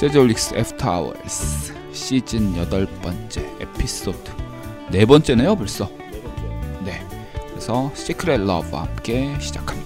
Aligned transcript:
재즈홀릭스 0.00 0.54
After 0.54 0.90
Hours 0.90 1.74
시즌 1.92 2.56
여덟 2.56 2.86
번째 3.02 3.44
에피소드. 3.60 4.30
네 4.90 5.04
번째네요 5.04 5.54
벌써. 5.54 5.90
네. 6.82 7.06
그래서 7.50 7.92
Secret 7.94 8.40
Love와 8.40 8.84
함께 8.84 9.38
시작합니다 9.38 9.79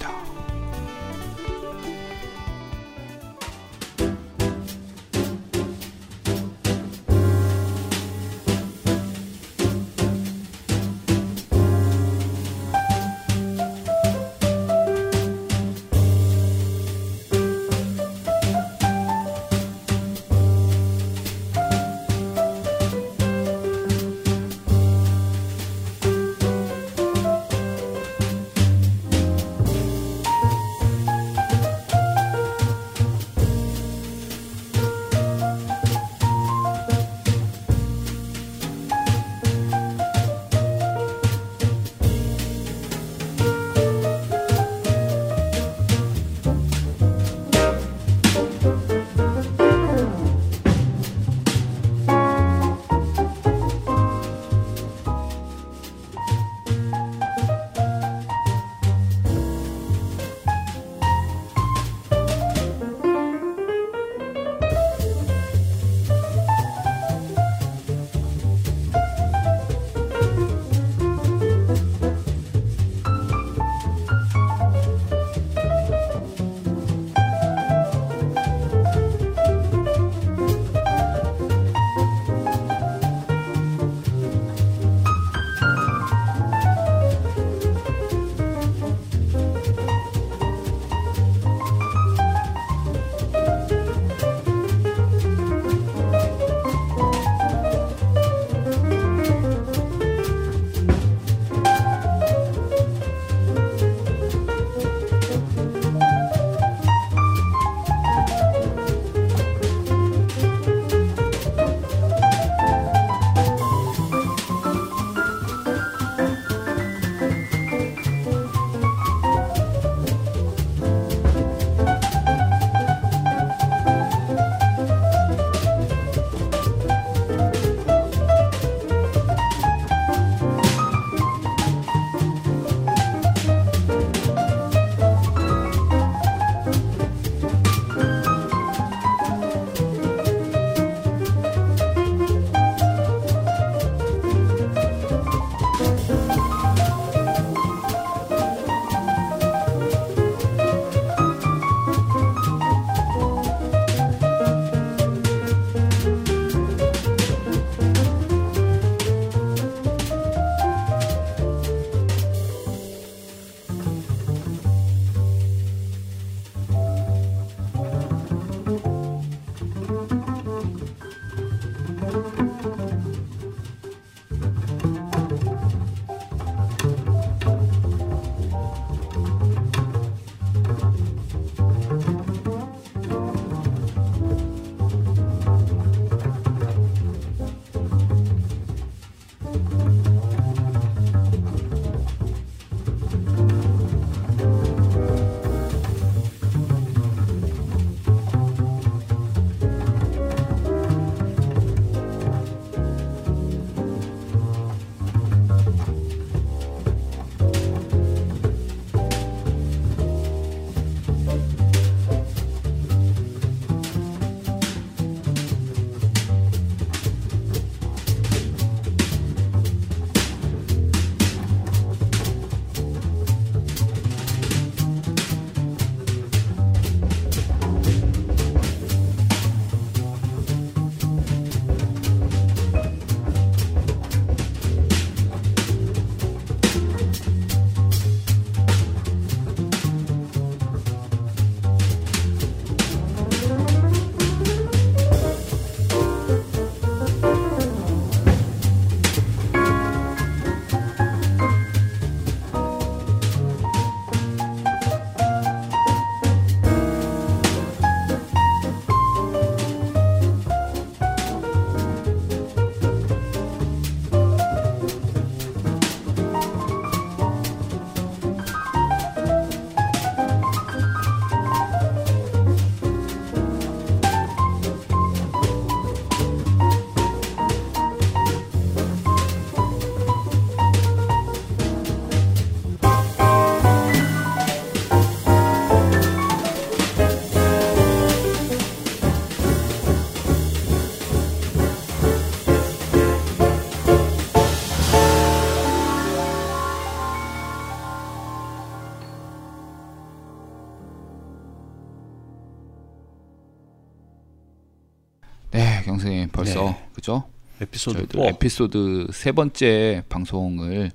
에피소드 307.91 307.99
저희들 307.99 308.21
4. 308.21 308.27
에피소드 308.29 309.07
세 309.13 309.33
번째 309.33 310.03
방송을 310.09 310.91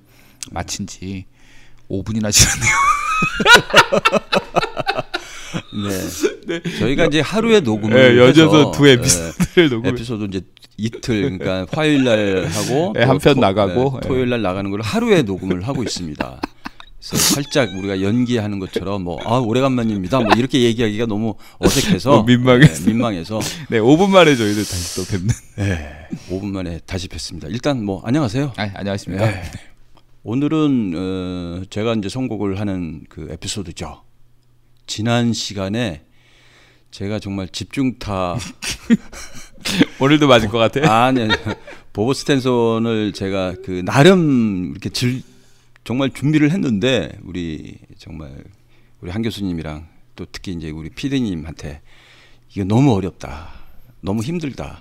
마친 0.50 0.86
지 0.86 1.24
5분이나 1.90 2.30
지났네요. 2.32 2.74
네. 6.46 6.62
저희가 6.78 7.06
이제 7.06 7.20
하루에 7.20 7.60
녹음을 7.60 8.16
네, 8.16 8.26
해서, 8.26 8.70
두 8.72 8.86
에피소드를 8.88 9.68
네, 9.68 9.74
녹음. 9.74 9.90
에피소드 9.90 10.24
이제 10.24 10.40
이틀 10.76 11.38
그러니까 11.38 11.66
화요일 11.76 12.04
날 12.04 12.46
하고 12.46 12.92
네, 12.94 13.04
또 13.04 13.10
한편 13.10 13.34
토- 13.34 13.40
나가고, 13.40 13.98
네, 14.02 14.08
토요일 14.08 14.30
날 14.30 14.42
나가는 14.42 14.70
걸 14.70 14.80
하루에 14.80 15.22
녹음을 15.22 15.62
하고 15.66 15.82
있습니다. 15.82 16.40
그래서 17.00 17.16
살짝 17.34 17.70
우리가 17.74 18.02
연기하는 18.02 18.58
것처럼 18.58 19.04
뭐 19.04 19.18
아 19.24 19.38
오래간만입니다. 19.38 20.20
뭐 20.20 20.32
이렇게 20.36 20.60
얘기하기가 20.62 21.06
너무 21.06 21.34
어색해서 21.58 22.18
어, 22.20 22.22
민망해서. 22.24 22.82
네, 22.84 22.86
민망해서 22.88 23.40
네, 23.70 23.78
5분 23.80 24.10
만에 24.10 24.36
저희들 24.36 24.64
다시 24.64 24.96
또 24.96 25.04
뵙는. 25.10 25.34
네, 25.56 26.08
5분 26.28 26.46
만에 26.50 26.80
다시 26.86 27.08
뵙습니다. 27.08 27.48
일단 27.48 27.82
뭐 27.84 28.02
안녕하세요. 28.04 28.52
아, 28.56 28.70
안녕하십니까? 28.74 29.26
네. 29.26 29.42
오늘은 30.22 30.92
어, 30.94 31.62
제가 31.70 31.94
이제 31.94 32.08
선곡을 32.10 32.60
하는 32.60 33.02
그 33.08 33.28
에피소드죠. 33.30 34.02
지난 34.86 35.32
시간에 35.32 36.02
제가 36.90 37.18
정말 37.18 37.48
집중타 37.48 38.36
오늘도 40.00 40.28
맞을 40.28 40.48
것 40.48 40.58
같아. 40.58 40.92
아, 41.06 41.12
네. 41.12 41.28
보보 41.92 42.12
스탠손을 42.12 43.12
제가 43.12 43.54
그 43.64 43.82
나름 43.84 44.70
이렇게 44.72 44.90
질 44.90 45.22
정말 45.84 46.10
준비를 46.10 46.50
했는데 46.50 47.12
우리 47.22 47.78
정말 47.98 48.44
우리 49.00 49.10
한 49.10 49.22
교수님이랑 49.22 49.88
또 50.16 50.26
특히 50.30 50.52
이제 50.52 50.70
우리 50.70 50.90
피디님한테 50.90 51.80
이게 52.50 52.64
너무 52.64 52.94
어렵다. 52.94 53.48
너무 54.00 54.22
힘들다. 54.22 54.80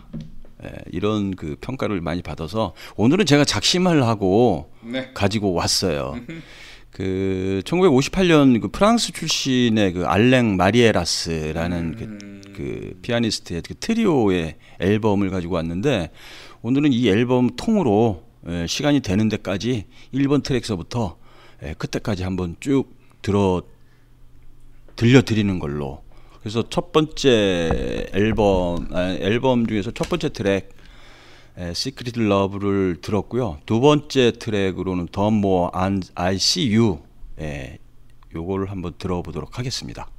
예, 0.63 0.71
이런 0.91 1.35
그 1.35 1.55
평가를 1.61 2.01
많이 2.01 2.21
받아서 2.21 2.73
오늘은 2.97 3.25
제가 3.25 3.45
작심을 3.45 4.03
하고 4.03 4.71
네. 4.81 5.11
가지고 5.13 5.53
왔어요. 5.53 6.19
그 6.91 7.61
1958년 7.65 8.59
그 8.59 8.67
프랑스 8.67 9.13
출신의 9.13 9.93
그 9.93 10.05
알랭 10.05 10.57
마리에라스라는 10.57 11.95
그, 11.95 12.51
그 12.53 12.99
피아니스트의 13.01 13.61
그 13.61 13.75
트리오의 13.75 14.55
앨범을 14.79 15.29
가지고 15.29 15.55
왔는데 15.55 16.09
오늘은 16.61 16.91
이 16.91 17.07
앨범 17.07 17.51
통으로 17.55 18.23
예, 18.23 18.28
시간이 18.67 19.01
되는 19.01 19.29
데까지 19.29 19.85
1번 20.13 20.43
트랙서부터 20.43 21.17
예, 21.63 21.73
끝에까지 21.73 22.23
한번 22.23 22.55
쭉 22.59 22.85
들어 23.21 23.61
들려드리는 24.95 25.59
걸로. 25.59 26.03
그래서 26.39 26.67
첫 26.69 26.91
번째 26.91 28.07
앨범 28.13 28.87
아, 28.93 29.11
앨범 29.19 29.67
중에서 29.67 29.91
첫 29.91 30.09
번째 30.09 30.29
트랙 30.29 30.69
Secret 31.73 32.17
Love를 32.17 32.99
들었고요. 33.01 33.59
두 33.65 33.81
번째 33.81 34.31
트랙으로는 34.31 35.07
더안 35.11 36.01
I 36.15 36.35
See 36.35 36.75
You 36.75 36.99
예, 37.39 37.77
요거를 38.33 38.71
한번 38.71 38.93
들어보도록 38.97 39.59
하겠습니다. 39.59 40.09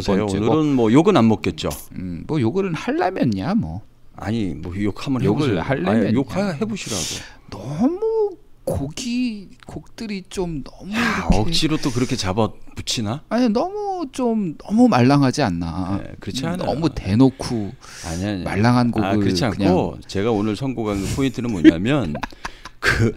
어떠세요? 0.00 0.24
오늘은 0.24 0.74
뭐 0.74 0.92
욕은 0.92 1.16
안 1.16 1.28
먹겠죠. 1.28 1.68
음, 1.92 2.24
뭐 2.26 2.40
욕을 2.40 2.72
할라면야 2.74 3.54
뭐 3.54 3.82
아니 4.16 4.54
뭐욕 4.54 5.06
한번 5.06 5.24
욕을 5.24 5.42
해보세요. 5.44 5.62
하려면 5.62 6.06
아니, 6.06 6.14
욕 6.14 6.34
하- 6.34 6.50
해보시라고. 6.50 7.02
너무 7.50 8.30
곡이 8.64 9.48
곡들이 9.66 10.22
좀 10.28 10.62
너무 10.62 10.92
야, 10.94 11.28
억지로 11.32 11.76
또 11.78 11.90
그렇게 11.90 12.14
잡아 12.14 12.50
붙이나? 12.76 13.22
아니 13.28 13.48
너무 13.48 14.06
좀 14.12 14.54
너무 14.58 14.86
말랑하지 14.88 15.42
않나? 15.42 16.00
네, 16.04 16.12
그렇지 16.20 16.46
않아요. 16.46 16.66
너무 16.72 16.88
대놓고 16.94 17.72
아니 18.06 18.24
아니. 18.26 18.42
말랑한 18.44 18.90
곡을 18.92 19.08
아, 19.08 19.16
그렇지 19.16 19.44
않고 19.44 19.56
그냥 19.56 20.00
제가 20.06 20.30
오늘 20.30 20.54
선곡한 20.54 21.00
그 21.02 21.16
포인트는 21.16 21.50
뭐냐면 21.50 22.14
그 22.78 23.16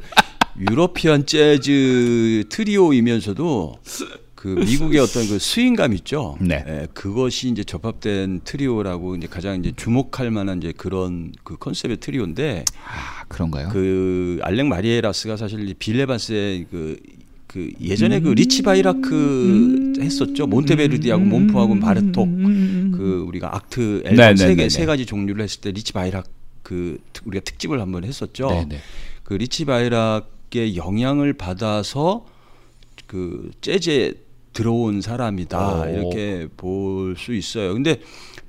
유러피안 0.58 1.26
재즈 1.26 2.46
트리오이면서도 2.50 3.76
그 4.44 4.50
미국의 4.50 5.00
어떤 5.00 5.26
그 5.26 5.40
스윙감 5.40 5.94
있죠. 5.94 6.38
네. 6.42 6.66
예, 6.68 6.88
그것이 6.94 7.48
이제 7.48 7.64
접합된 7.64 8.42
트리오라고 8.44 9.16
이제 9.16 9.26
가장 9.26 9.58
이제 9.58 9.72
주목할 9.74 10.32
만한 10.32 10.58
이제 10.58 10.74
그런 10.76 11.32
그 11.46 11.56
컨셉의 11.56 12.02
트리오인데 12.02 12.66
아 12.86 13.24
그런가요? 13.30 13.70
그 13.72 14.40
알랭 14.42 14.66
마이에라스가 14.68 15.38
사실 15.38 15.66
이 15.70 15.77
빌 15.77 15.98
에반스의 16.02 16.66
그, 16.70 17.00
그 17.48 17.72
예전에 17.80 18.20
그 18.20 18.32
리치 18.32 18.64
바이락 18.64 19.94
했었죠. 20.02 20.46
몬테베르디하고 20.48 21.24
몸푸하고 21.24 21.80
바르톡 21.80 22.28
그 22.28 23.24
우리가 23.26 23.56
ACT 23.56 24.04
앨범 24.04 24.16
네, 24.18 24.30
네, 24.32 24.36
세, 24.36 24.48
네, 24.50 24.56
개, 24.56 24.64
네. 24.64 24.70
세 24.70 24.86
가지 24.86 25.06
종류를 25.06 25.42
했을 25.42 25.62
때 25.62 25.72
리치 25.72 25.94
바이락 25.94 26.26
그 26.64 27.00
특- 27.14 27.26
우리가 27.28 27.46
특집을 27.46 27.80
한번 27.80 28.04
했었죠. 28.04 28.50
네네. 28.50 28.78
그 29.24 29.36
리치 29.36 29.64
바이락의 29.64 30.76
영향을 30.76 31.32
받아서 31.32 32.26
그 33.08 33.52
재즈에 33.62 34.16
들어온 34.54 35.02
사람이다 35.02 35.82
오. 35.82 35.86
이렇게 35.90 36.48
볼 36.58 37.16
수 37.18 37.34
있어요. 37.34 37.74
근데 37.74 38.00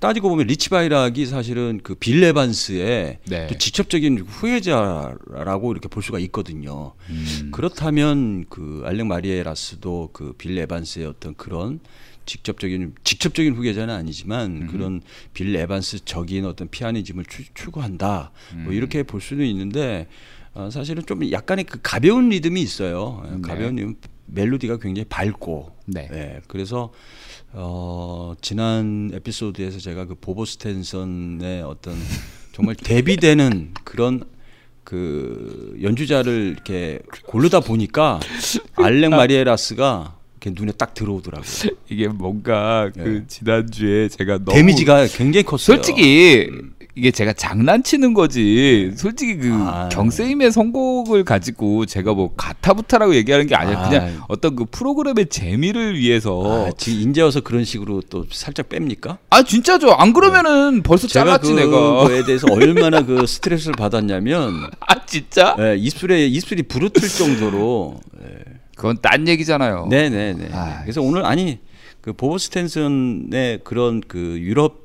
따지고 0.00 0.28
보면 0.28 0.46
리치 0.46 0.68
바이락이 0.70 1.26
사실은 1.26 1.80
그빌 1.82 2.22
에반스의 2.24 3.18
네. 3.26 3.46
또 3.46 3.56
직접적인 3.58 4.18
후예자라고 4.20 5.72
이렇게 5.72 5.88
볼 5.88 6.02
수가 6.02 6.18
있거든요. 6.20 6.92
음. 7.10 7.50
그렇다면 7.52 8.44
그 8.48 8.82
알렉 8.84 9.06
마리에라스도 9.06 10.10
그빌 10.12 10.58
에반스의 10.58 11.06
어떤 11.06 11.34
그런 11.34 11.80
직접적인 12.26 12.94
직접적인 13.04 13.54
후계자는 13.54 13.92
아니지만 13.94 14.66
그런 14.68 15.02
빌 15.34 15.54
에반스적인 15.54 16.46
어떤 16.46 16.68
피아니즘을 16.68 17.24
추, 17.26 17.42
추구한다. 17.54 18.30
뭐 18.64 18.72
이렇게 18.72 19.02
볼 19.02 19.20
수는 19.20 19.44
있는데 19.46 20.06
어, 20.54 20.70
사실은 20.70 21.04
좀 21.04 21.30
약간의 21.30 21.64
그 21.64 21.80
가벼운 21.82 22.28
리듬이 22.30 22.62
있어요. 22.62 23.22
예, 23.26 23.30
네. 23.36 23.40
가벼운 23.42 23.76
리듬, 23.76 23.96
멜로디가 24.26 24.78
굉장히 24.78 25.06
밝고 25.08 25.72
네. 25.86 26.08
예, 26.12 26.40
그래서 26.48 26.92
어, 27.52 28.34
지난 28.40 29.10
에피소드에서 29.14 29.78
제가 29.78 30.06
그 30.06 30.14
보보 30.14 30.44
스탠선의 30.44 31.62
어떤 31.62 31.94
정말 32.52 32.74
대비되는 32.74 33.74
그런 33.84 34.24
그 34.82 35.76
연주자를 35.82 36.52
이렇게 36.54 37.00
고르다 37.26 37.60
보니까 37.60 38.20
알렉 38.74 39.10
마리에라스가 39.10 40.18
이렇게 40.40 40.60
눈에 40.60 40.72
딱 40.72 40.94
들어오더라고요. 40.94 41.46
이게 41.88 42.08
뭔가 42.08 42.90
그 42.94 43.00
네. 43.00 43.24
지난주에 43.26 44.08
제가 44.08 44.38
너무 44.38 44.52
데미지가 44.52 45.06
굉장히 45.06 45.42
컸어요. 45.44 45.76
솔직히 45.76 46.50
이게 46.96 47.10
제가 47.10 47.32
장난치는 47.32 48.14
거지. 48.14 48.92
솔직히 48.96 49.36
그 49.36 49.50
아. 49.52 49.88
경세임의 49.90 50.52
선곡을 50.52 51.24
가지고 51.24 51.86
제가 51.86 52.14
뭐 52.14 52.32
가타부타라고 52.36 53.16
얘기하는 53.16 53.46
게 53.48 53.56
아니라 53.56 53.84
아. 53.84 53.88
그냥 53.88 54.22
어떤 54.28 54.54
그 54.54 54.64
프로그램의 54.70 55.26
재미를 55.26 55.98
위해서 55.98 56.68
아, 56.68 56.70
지금 56.78 57.00
인제 57.02 57.22
와서 57.22 57.40
그런 57.40 57.64
식으로 57.64 58.00
또 58.08 58.26
살짝 58.30 58.68
뺍니까? 58.68 59.18
아 59.30 59.42
진짜죠. 59.42 59.90
안 59.92 60.12
그러면은 60.12 60.82
벌써 60.84 61.08
제가 61.08 61.24
잘랐지 61.24 61.54
내가. 61.54 61.70
그거에 61.70 62.24
대해서 62.24 62.46
얼마나 62.52 63.04
그 63.04 63.26
스트레스를 63.26 63.74
받았냐면 63.74 64.70
아 64.78 65.04
진짜? 65.04 65.56
예, 65.58 65.76
입술에 65.76 66.26
입술이 66.26 66.62
부르틀 66.64 67.08
정도로 67.08 68.00
그건 68.76 68.98
딴 69.02 69.26
얘기잖아요. 69.26 69.86
네네네. 69.90 70.48
아, 70.52 70.82
그래서 70.82 71.00
오늘 71.02 71.24
아니 71.26 71.58
그 72.00 72.12
보보 72.12 72.38
스텐손의 72.38 73.60
그런 73.64 74.00
그 74.06 74.38
유럽 74.38 74.83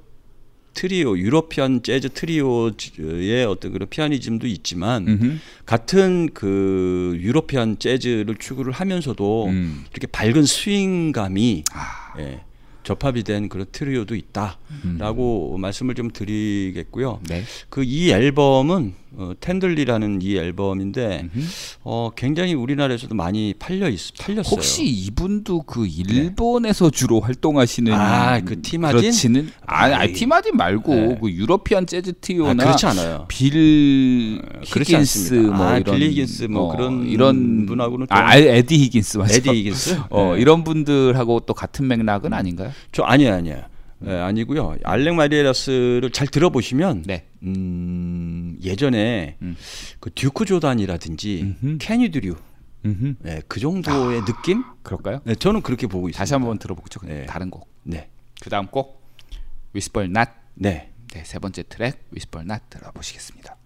트리오, 0.74 1.18
European 1.18 1.84
재즈 1.84 2.10
트리오의 2.10 3.46
어떤 3.46 3.74
그런 3.74 3.90
피아니즘도 3.90 4.48
있지만 4.48 5.08
음흠. 5.08 5.38
같은 5.66 6.30
그 6.34 7.18
European 7.20 7.80
재즈를 7.80 8.36
추구를 8.36 8.72
하면서도 8.72 9.48
음. 9.48 9.86
이렇게 9.92 10.08
밝은 10.08 10.46
스윙감이 10.46 11.64
아. 11.74 12.14
예, 12.20 12.42
접합이 12.84 13.24
된 13.24 13.50
그런 13.50 13.66
트리오도 13.72 14.16
있다 14.16 14.58
라고 14.98 15.58
말씀을 15.58 15.96
좀 15.96 16.10
드리겠고요. 16.12 17.20
네. 17.28 17.44
그 17.70 18.01
이 18.01 18.12
앨범은 18.12 18.94
어, 19.14 19.32
Tenderly라는 19.40 20.22
이 20.22 20.36
앨범인데 20.38 21.30
어, 21.84 22.12
굉장히 22.16 22.54
우리나라에서도 22.54 23.16
많이 23.16 23.56
팔려 23.58 23.90
있, 23.90 24.00
팔렸어요. 24.20 24.52
혹시 24.56 24.86
이분도 24.86 25.64
그 25.64 25.88
일본에서 25.88 26.92
주로 26.92 27.20
활동하시는 27.20 27.92
아, 27.92 28.40
그 28.42 28.62
티마딘? 28.62 29.00
그렇지는 29.02 29.52
아니, 29.66 29.94
아니 29.96 30.10
아이. 30.10 30.14
티마딘 30.14 30.56
말고 30.56 30.94
네. 30.96 31.18
그 31.20 31.32
유러피안 31.32 31.88
재즈 31.88 32.12
아, 32.12 32.14
트리오나 32.22 32.64
그렇지 32.64 32.86
않아요. 32.86 33.26
빌 33.28 34.42
그렇지 34.72 34.94
히긴스. 34.94 35.34
뭐 35.34 35.66
아, 35.66 35.78
이런 35.80 36.00
히긴스 36.02 36.44
뭐 36.44 36.72
그런 36.76 37.08
이런 37.08 37.66
분하고는 37.66 38.08
좀- 38.08 38.16
아 38.18 38.36
에디 38.38 38.78
히긴스 38.78 39.18
맞죠? 39.18 39.34
에디 39.36 39.50
히긴스? 39.50 40.00
어 40.12 40.34
네. 40.36 40.42
이런 40.42 40.64
분들하고 40.64 41.42
또 41.42 41.54
같은 41.56 41.88
맥락은 41.88 42.32
아닌가요? 42.34 42.72
저 42.92 43.04
아니에요, 43.04 43.34
아니에요. 43.34 43.64
예, 44.06 44.12
아니고요. 44.12 44.78
알렉 44.84 45.16
마리에라스를 45.16 46.10
잘 46.12 46.28
들어보시면 46.28 47.04
네. 47.06 47.26
음, 47.44 48.58
예전에 48.64 49.38
음. 49.42 49.56
그 50.00 50.10
듀크 50.14 50.46
조단이라든지. 50.46 51.56
캐니 51.80 52.10
드류. 52.10 52.36
예, 53.26 53.42
그 53.48 53.60
정도의 53.60 54.24
느낌? 54.24 54.64
그럴까요? 54.84 55.22
네, 55.26 55.36
저는 55.36 55.62
그렇게 55.62 55.88
보고 55.88 56.08
있습니다. 56.08 56.18
다시 56.18 56.34
한번 56.34 56.58
들어보죠. 56.60 57.02
네. 57.06 57.26
다른 57.26 57.50
곡. 57.50 57.68
네, 57.84 58.10
그다음 58.42 58.68
곡 58.68 59.02
Whisper 59.74 60.06
Not. 60.08 60.30
네. 60.56 60.92
네, 61.14 61.24
세 61.26 61.40
번째 61.40 61.64
트랙 61.64 62.06
Whisper 62.12 62.44
Not 62.44 62.70
들어보시겠습니다. 62.70 63.58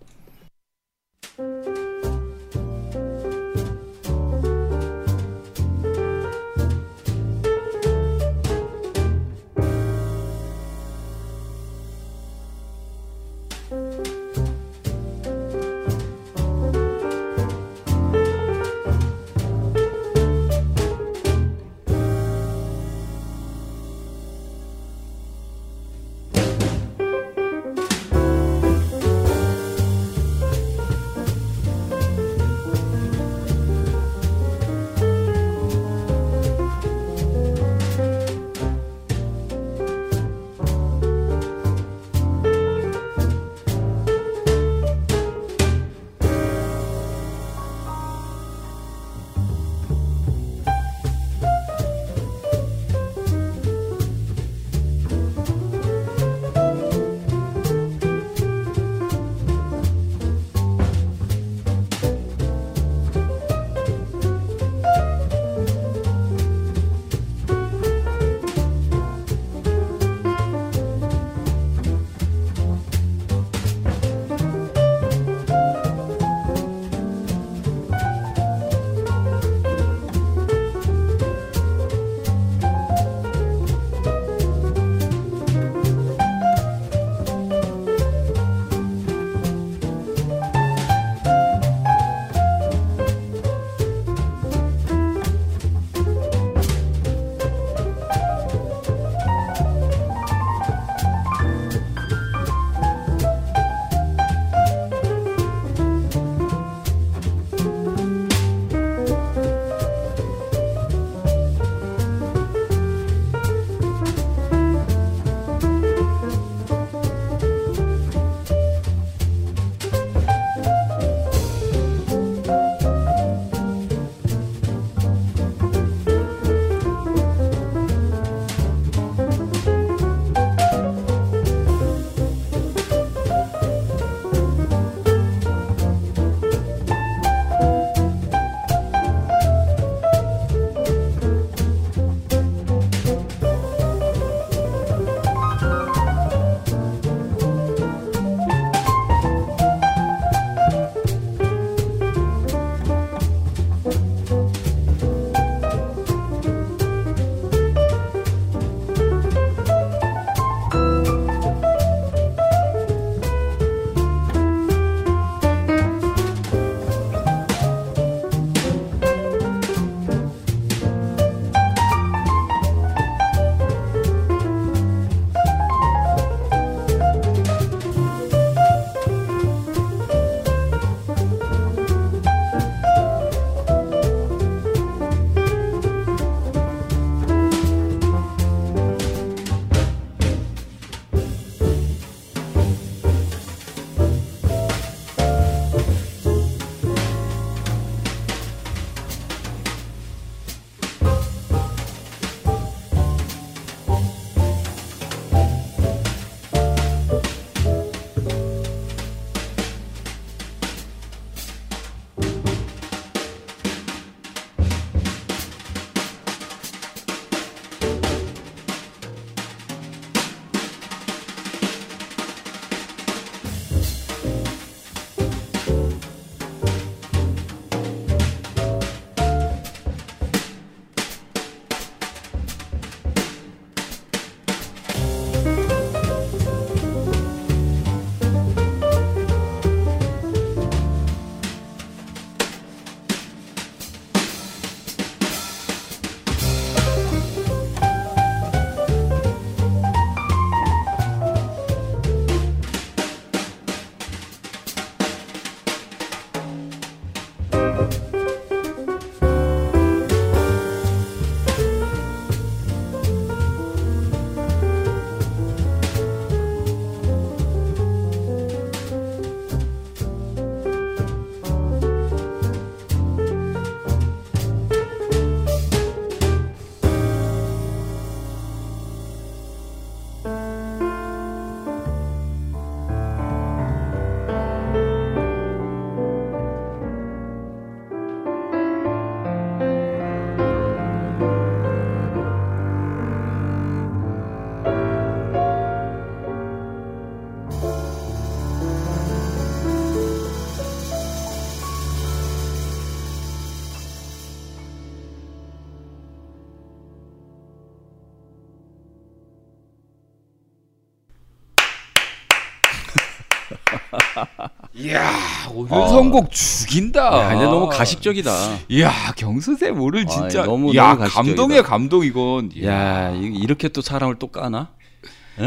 이야 314.84 315.14
오늘 315.54 315.72
어. 315.72 315.88
선곡 315.88 316.32
죽인다. 316.32 317.00
야, 317.24 317.30
근데 317.30 317.46
너무 317.46 317.70
가식적이다. 317.70 318.32
이야 318.70 318.92
경수쌤 319.16 319.80
오늘 319.80 320.06
진짜 320.06 320.42
아이, 320.42 320.46
너무, 320.48 320.76
야 320.76 320.96
너무. 320.96 321.10
감동이야 321.10 321.62
감동 321.64 322.04
이건. 322.04 322.52
야, 322.64 323.12
이- 323.12 323.34
이렇게 323.42 323.70
또 323.70 323.82
사람을 323.82 324.18
또 324.20 324.28
까나? 324.28 324.70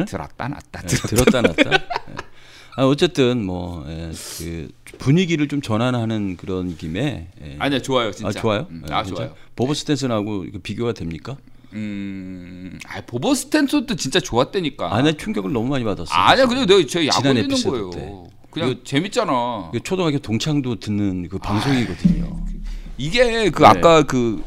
들었다 0.09 0.49
놨다 0.49 0.83
예, 0.83 0.87
들었다. 0.87 1.43
놨다. 1.43 1.71
예. 1.73 1.79
아, 2.79 2.85
어쨌든 2.87 3.45
뭐 3.45 3.85
예, 3.89 4.11
그 4.39 4.69
분위기를 4.99 5.49
좀 5.49 5.61
전환하는 5.63 6.37
그런 6.37 6.77
김에 6.77 7.29
예. 7.45 7.57
아니야 7.59 7.81
좋아요 7.81 8.11
진짜. 8.13 8.29
아 8.29 8.33
좋아요. 8.33 8.67
음, 8.71 8.85
예, 8.91 8.93
아 8.95 9.05
진짜? 9.05 9.23
좋아요. 9.25 9.35
보버 9.55 9.75
스탠슨하고 9.75 10.47
비교가 10.63 10.93
됩니까? 10.93 11.37
음, 11.75 12.79
아 12.89 13.01
보버 13.07 13.35
스탠소도 13.35 13.97
진짜 13.97 14.19
좋았다니까. 14.19 14.95
아, 14.95 15.03
나 15.03 15.13
충격을 15.13 15.53
너무 15.53 15.69
많이 15.69 15.85
받았어. 15.85 16.13
아니야 16.13 16.47
그냥 16.47 16.67
내가 16.67 16.81
저 16.89 17.05
야구 17.07 17.29
에피소드 17.29 17.71
거예요. 17.71 17.91
때. 17.91 18.13
그냥 18.57 18.71
이거- 18.71 18.81
재밌잖아. 18.85 19.71
이게 19.75 19.83
초등학교 19.83 20.19
동창도 20.19 20.77
듣는 20.81 21.29
그 21.29 21.39
방송이거든요. 21.39 22.45
이게 22.99 23.51
그 23.51 23.63
네. 23.63 23.69
아까 23.69 24.03
그 24.03 24.43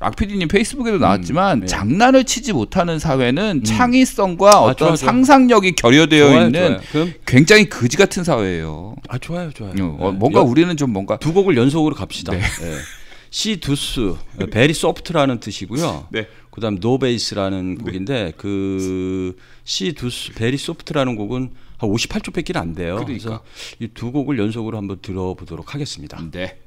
락피디님 0.00 0.48
페이스북에도 0.48 0.98
나왔지만 0.98 1.60
네. 1.60 1.66
장난을 1.66 2.24
치지 2.24 2.52
못하는 2.52 2.98
사회는 2.98 3.64
창의성과 3.64 4.60
어떤 4.60 4.88
좋아, 4.88 4.96
좋아. 4.96 5.06
상상력이 5.06 5.72
결여되어 5.72 6.28
좋아요, 6.30 6.46
있는 6.46 6.78
좋아요. 6.92 7.08
굉장히 7.26 7.68
거지 7.70 7.96
같은 7.96 8.22
사회예요. 8.22 8.96
아 9.08 9.16
좋아요, 9.18 9.50
좋아요. 9.52 9.72
어, 9.98 10.10
예. 10.12 10.16
뭔가 10.18 10.40
여- 10.40 10.44
우리는 10.44 10.76
좀 10.76 10.92
뭔가 10.92 11.16
두 11.16 11.32
곡을 11.32 11.56
연속으로 11.56 11.94
갑시다. 11.94 12.32
네. 12.32 12.38
예. 12.40 12.74
Si 13.30 13.56
Douce, 13.56 14.14
very 14.52 14.74
soft라는 14.74 15.40
뜻이고요. 15.40 16.08
네. 16.10 16.28
그다음 16.50 16.78
No 16.78 16.98
Bass라는 16.98 17.78
곡인데 17.78 18.34
그 18.36 19.30
Si 19.30 19.92
Douce, 19.96 20.32
very 20.34 20.56
soft라는 20.56 21.16
곡은 21.16 21.50
한 21.78 21.90
58초 21.90 22.32
밖에 22.34 22.52
안 22.58 22.74
돼요. 22.74 22.96
그러니까. 22.96 23.06
그래서 23.06 23.42
이 23.80 23.88
두 23.88 24.12
곡을 24.12 24.38
연속으로 24.38 24.76
한번 24.78 24.98
들어보도록 25.00 25.74
하겠습니다. 25.74 26.20
네. 26.30 26.58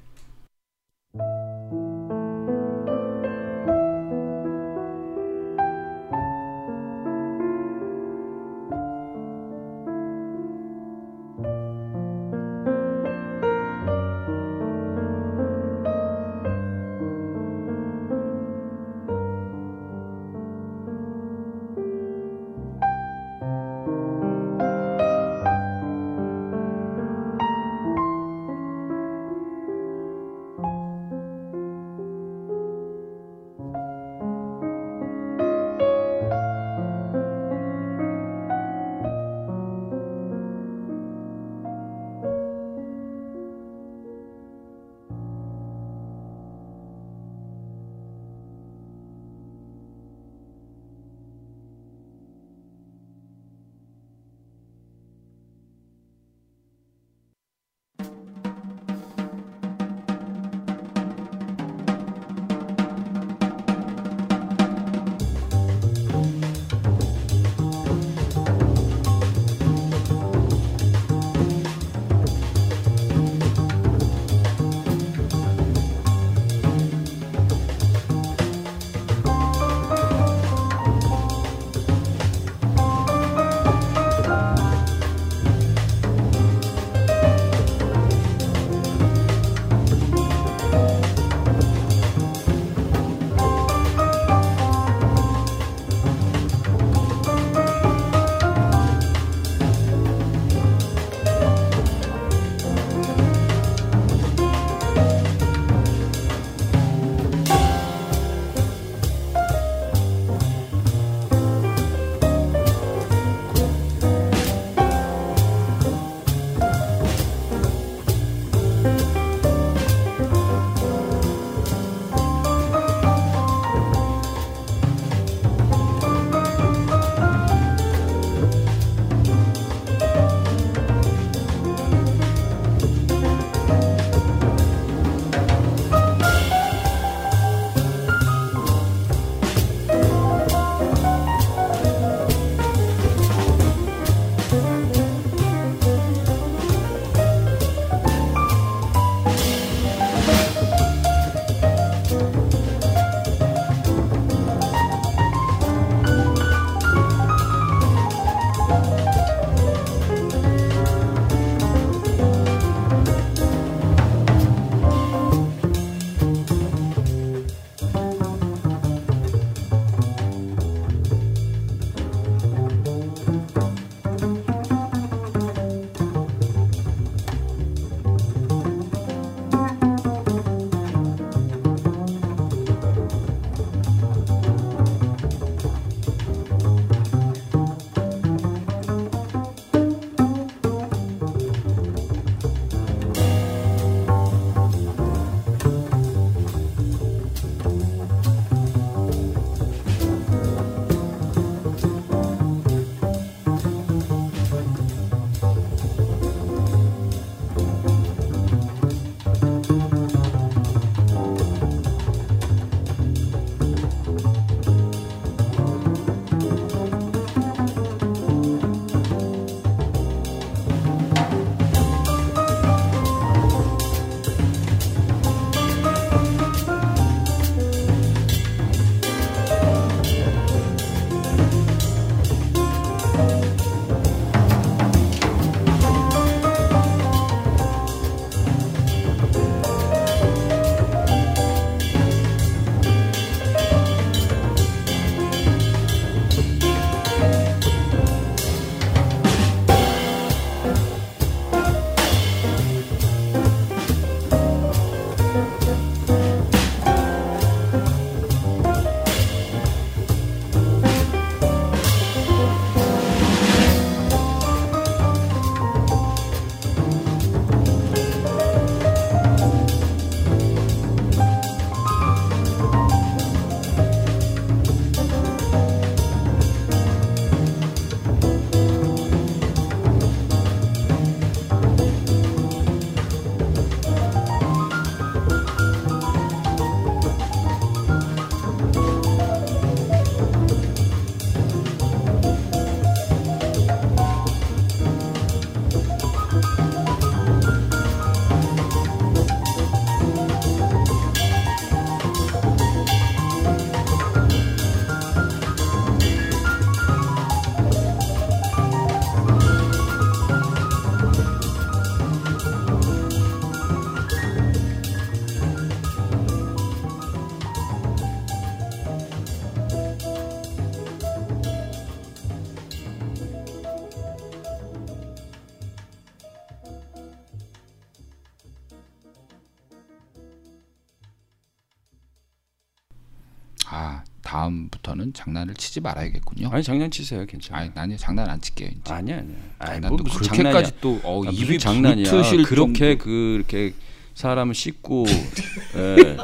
치지 335.77 335.81
말아야겠군요. 335.81 336.49
아니 336.51 336.63
장난 336.63 336.89
치세요, 336.89 337.25
괜찮아. 337.25 337.59
아니 337.59 337.71
나는 337.73 337.97
장난 337.97 338.29
안 338.29 338.41
칠게요. 338.41 338.69
이제. 338.69 338.93
아니야, 338.93 339.17
아니야. 339.17 339.35
아니, 339.59 339.73
장난도 339.73 340.03
뭐 340.03 340.13
무슨 340.13 340.19
그렇게까지. 340.31 340.71
또 340.81 340.99
어, 341.03 341.23
아, 341.25 341.29
입이 341.31 341.59
장난이야. 341.59 342.09
그렇게 342.45 342.97
정도. 342.97 343.03
그렇게 343.03 343.73
사람을 344.15 344.55
씻고 344.55 345.05
예. 345.77 346.17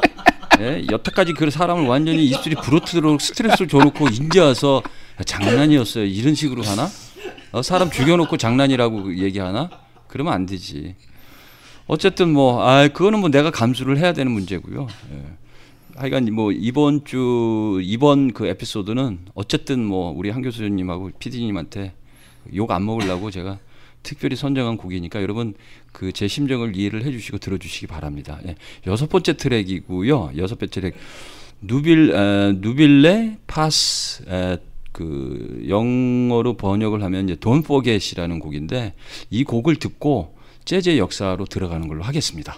예? 0.60 0.84
여태까지 0.90 1.32
그 1.34 1.50
사람을 1.50 1.86
완전히 1.86 2.26
입술이 2.26 2.56
부러뜨도록 2.56 3.20
스트레스를 3.20 3.68
줘놓고 3.68 4.08
인제 4.08 4.40
와서 4.40 4.82
야, 5.18 5.24
장난이었어요. 5.24 6.04
이런 6.04 6.34
식으로 6.34 6.62
하나? 6.62 6.88
어, 7.52 7.62
사람 7.62 7.90
죽여놓고 7.90 8.36
장난이라고 8.36 9.18
얘기하나? 9.18 9.70
그러면 10.08 10.32
안 10.32 10.46
되지. 10.46 10.96
어쨌든 11.86 12.32
뭐, 12.32 12.66
아, 12.66 12.88
그거는 12.88 13.18
뭐 13.20 13.28
내가 13.28 13.50
감수를 13.50 13.98
해야 13.98 14.12
되는 14.12 14.32
문제고요. 14.32 14.86
예. 15.12 15.43
하여간 15.96 16.24
뭐 16.32 16.50
이번 16.52 17.04
주 17.04 17.80
이번 17.82 18.32
그 18.32 18.46
에피소드는 18.46 19.26
어쨌든 19.34 19.84
뭐 19.84 20.12
우리 20.16 20.30
한 20.30 20.42
교수님하고 20.42 21.10
PD님한테 21.18 21.92
욕 22.54 22.70
안 22.72 22.84
먹으려고 22.84 23.30
제가 23.30 23.58
특별히 24.02 24.36
선정한 24.36 24.76
곡이니까 24.76 25.22
여러분 25.22 25.54
그 25.92 26.12
제 26.12 26.26
심정을 26.28 26.76
이해를 26.76 27.04
해주시고 27.04 27.38
들어주시기 27.38 27.86
바랍니다. 27.86 28.40
예. 28.46 28.56
여섯 28.86 29.08
번째 29.08 29.36
트랙이고요. 29.36 30.32
여섯 30.36 30.58
번째 30.58 30.80
트랙 30.80 30.94
누빌 31.62 32.10
에, 32.10 32.52
누빌레 32.58 33.38
파스 33.46 34.24
에, 34.28 34.58
그 34.92 35.64
영어로 35.68 36.54
번역을 36.56 37.02
하면 37.04 37.24
이제 37.28 37.36
Don't 37.36 37.64
Forget이라는 37.64 38.38
곡인데 38.40 38.94
이 39.30 39.44
곡을 39.44 39.76
듣고 39.76 40.36
재즈의 40.64 40.98
역사로 40.98 41.46
들어가는 41.46 41.86
걸로 41.88 42.02
하겠습니다. 42.02 42.56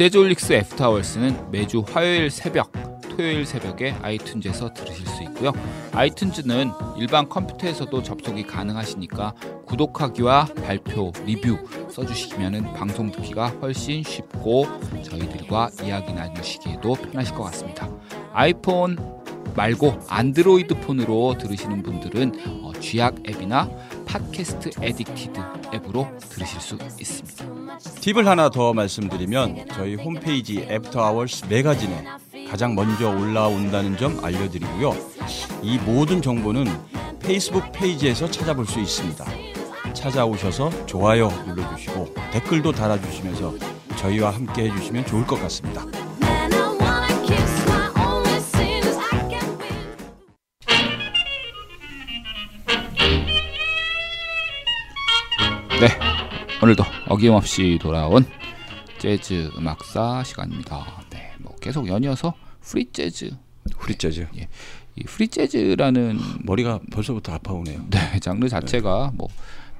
재즈홀릭스 0.00 0.54
After 0.54 0.88
Hours는 0.88 1.50
매주 1.50 1.84
화요일 1.86 2.30
새벽, 2.30 2.72
토요일 3.02 3.44
새벽에 3.44 3.94
아이튠즈에서 4.00 4.72
들으실 4.72 5.06
수 5.06 5.22
있고요. 5.24 5.52
아이튠즈는 5.92 6.98
일반 6.98 7.28
컴퓨터에서도 7.28 8.02
접속이 8.02 8.44
가능하시니까 8.44 9.34
구독하기와 9.66 10.46
발표, 10.64 11.12
리뷰 11.26 11.58
써주시면 11.90 12.72
방송 12.72 13.10
듣기가 13.10 13.48
훨씬 13.60 14.02
쉽고 14.02 14.64
저희들과 15.02 15.68
이야기 15.84 16.14
나누시기에도 16.14 16.94
편하실 16.94 17.34
것 17.34 17.42
같습니다. 17.42 17.86
아이폰 18.32 18.96
말고 19.54 20.00
안드로이드 20.08 20.80
폰으로 20.80 21.36
들으시는 21.36 21.82
분들은 21.82 22.40
어, 22.62 22.72
쥐약 22.80 23.16
앱이나 23.28 23.68
팟캐스트 24.10 24.70
Addicted 24.70 25.74
앱으로 25.74 26.08
들으실 26.18 26.60
수 26.60 26.76
있습니다. 26.98 27.44
팁을 28.00 28.26
하나 28.26 28.50
더 28.50 28.74
말씀드리면 28.74 29.66
저희 29.72 29.94
홈페이지 29.94 30.58
After 30.68 31.00
Hours 31.00 31.46
Magazine에 31.46 32.04
가장 32.50 32.74
먼저 32.74 33.08
올라온다는 33.08 33.96
점 33.96 34.18
알려드리고요. 34.24 34.96
이 35.62 35.78
모든 35.78 36.20
정보는 36.20 36.66
페이스북 37.20 37.70
페이지에서 37.70 38.28
찾아볼 38.28 38.66
수 38.66 38.80
있습니다. 38.80 39.24
찾아오셔서 39.94 40.86
좋아요 40.86 41.28
눌러주시고 41.46 42.12
댓글도 42.32 42.72
달아주시면서 42.72 43.54
저희와 43.96 44.30
함께 44.30 44.64
해주시면 44.64 45.06
좋을 45.06 45.24
것 45.24 45.40
같습니다. 45.42 45.84
네, 55.80 55.88
오늘도 56.62 56.84
어김없이 57.08 57.78
돌아온 57.80 58.26
재즈 58.98 59.50
음악사 59.56 60.22
시간입니다. 60.24 61.04
네, 61.08 61.32
뭐 61.38 61.54
계속 61.56 61.88
연이어서 61.88 62.34
프리 62.60 62.90
재즈, 62.92 63.30
프리 63.78 63.94
재즈. 63.94 64.26
예, 64.36 64.48
이 64.96 65.04
프리 65.04 65.28
재즈라는 65.28 66.18
머리가 66.44 66.80
벌써부터 66.92 67.32
아파오네요. 67.32 67.86
네, 67.88 68.20
장르 68.20 68.48
자체가 68.48 69.12
뭐 69.14 69.28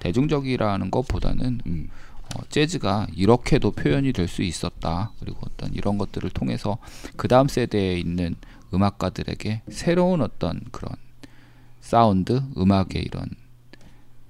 대중적이라는 0.00 0.90
것보다는 0.90 1.60
음. 1.66 1.88
어, 2.34 2.40
재즈가 2.48 3.08
이렇게도 3.14 3.72
표현이 3.72 4.12
될 4.12 4.28
수 4.28 4.42
있었다. 4.42 5.12
그리고 5.20 5.40
어떤 5.44 5.74
이런 5.74 5.98
것들을 5.98 6.30
통해서 6.30 6.78
그 7.16 7.26
다음 7.28 7.48
세대에 7.48 7.98
있는 7.98 8.36
음악가들에게 8.72 9.62
새로운 9.68 10.22
어떤 10.22 10.60
그런 10.70 10.94
사운드, 11.80 12.40
음악의 12.56 13.02
이런 13.02 13.26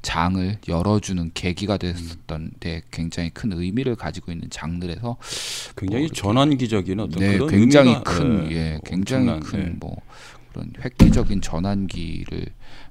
장을 0.02 0.56
열어주는 0.66 1.30
계기가 1.34 1.76
됐었던 1.76 2.52
데 2.60 2.82
굉장히 2.90 3.30
큰 3.30 3.52
의미를 3.52 3.96
가지고 3.96 4.32
있는 4.32 4.48
장르라서 4.50 5.16
굉장히 5.76 6.04
뭐 6.04 6.12
전환기적인 6.12 7.00
어떤 7.00 7.20
네, 7.20 7.32
그런 7.34 7.48
굉장히 7.50 7.96
큰, 8.04 8.50
예, 8.50 8.56
예, 8.56 8.78
굉장히 8.84 9.28
엄청난, 9.28 9.40
큰 9.40 9.72
예. 9.72 9.76
뭐 9.78 9.96
그런 10.52 10.72
획기적인 10.82 11.40
전환기를 11.42 12.46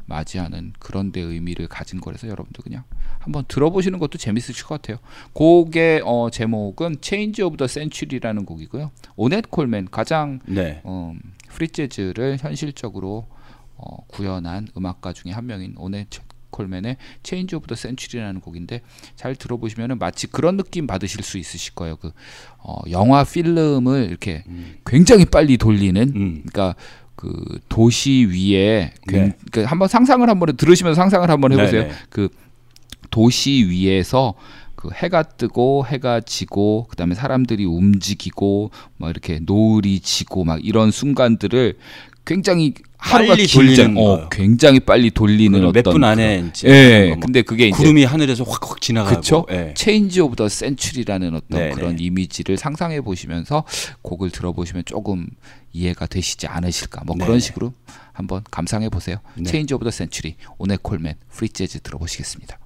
맞이하는 0.06 0.74
그런 0.80 1.12
데 1.12 1.22
의미를 1.22 1.68
가진 1.68 2.02
거라서 2.02 2.28
여러분들 2.28 2.64
그냥 2.64 2.84
한번 3.20 3.44
들어보시는 3.48 4.00
것도 4.00 4.18
재밌으실 4.18 4.66
것 4.66 4.82
같아요. 4.82 4.98
곡의 5.34 6.02
어, 6.04 6.30
제목은 6.32 6.98
Change 7.02 7.44
of 7.44 7.58
the 7.58 7.68
Century라는 7.68 8.46
곡이고요. 8.46 8.92
오넷 9.16 9.50
콜맨 9.52 9.90
가장 9.92 10.40
네. 10.46 10.82
어, 10.84 11.14
프리 11.50 11.68
재즈를 11.68 12.38
현실적으로 12.40 13.28
어, 13.76 13.98
구현한 14.08 14.68
음악가 14.76 15.14
중에 15.14 15.32
한 15.32 15.46
명인 15.46 15.76
오넷 15.78 16.10
콜맨의 16.52 16.98
Change 17.24 17.56
of 17.56 17.68
the 17.68 17.78
Century라는 17.78 18.42
곡인데 18.42 18.82
잘 19.16 19.36
들어보시면은 19.36 20.00
마치 20.00 20.28
그런 20.28 20.58
느낌 20.58 20.88
받으실 20.88 21.24
수 21.24 21.38
있으실 21.38 21.74
거예요. 21.76 21.96
그 21.98 22.12
어, 22.60 22.78
영화 22.92 23.24
필름을 23.24 24.08
이렇게 24.10 24.44
굉장히 24.86 25.26
빨리 25.26 25.58
돌리는 25.58 26.02
음. 26.16 26.44
그러니까 26.48 26.76
그 27.16 27.60
도시 27.70 28.26
위에 28.32 28.94
굉- 29.08 29.30
네. 29.30 29.38
그 29.52 29.64
한번 29.64 29.88
상상을 29.88 30.28
한번 30.28 30.56
들으시면서 30.56 30.96
상상을 31.00 31.30
한번 31.30 31.52
해 31.52 31.58
보세요. 31.58 31.84
네, 31.84 31.88
네. 31.90 31.94
그 32.10 32.30
도시 33.12 33.66
위에서 33.70 34.36
그 34.76 34.90
해가 34.94 35.24
뜨고 35.24 35.86
해가 35.86 36.22
지고 36.22 36.88
그다음에 36.90 37.14
사람들이 37.16 37.66
움직이고 37.66 38.72
막 38.98 39.10
이렇게 39.10 39.40
노을이 39.42 40.00
지고 40.00 40.46
막 40.46 40.64
이런 40.64 40.92
순간들을 40.92 41.78
굉장히 42.26 42.74
하루가 43.00 43.36
빨리 43.36 43.48
돌리는 43.48 43.98
어. 43.98 44.30
굉장히 44.30 44.80
빨리 44.82 45.10
돌리는 45.10 45.66
어떤 45.66 45.84
몇분 45.84 46.04
안에 46.04 46.52
예뭐 46.66 47.20
근데 47.22 47.42
그게 47.42 47.70
구름이 47.70 48.04
하늘에서 48.04 48.44
확확 48.44 48.82
지나가고 48.82 49.16
그쵸? 49.16 49.46
예. 49.52 49.74
Change 49.74 50.20
of 50.20 50.36
the 50.36 50.50
Century라는 50.50 51.34
어떤 51.34 51.60
네, 51.60 51.70
그런 51.72 51.96
네. 51.96 52.04
이미지를 52.04 52.58
상상해 52.58 53.00
보시면서 53.00 53.64
곡을 54.02 54.32
들어보시면 54.32 54.84
조금 54.86 55.28
이해가 55.72 56.08
되시지 56.08 56.48
않으실까 56.48 57.04
뭐 57.06 57.16
네, 57.18 57.24
그런 57.24 57.40
네. 57.40 57.46
식으로 57.46 57.74
한번 58.12 58.44
감상해 58.52 58.90
보세요. 58.90 59.18
네. 59.36 59.50
Change 59.50 59.74
of 59.74 59.86
the 59.86 59.92
Century 59.92 60.36
오넷 60.58 60.80
콜맨 60.82 61.16
프리 61.32 61.48
재즈 61.48 61.80
들어보시겠습니다. 61.80 62.60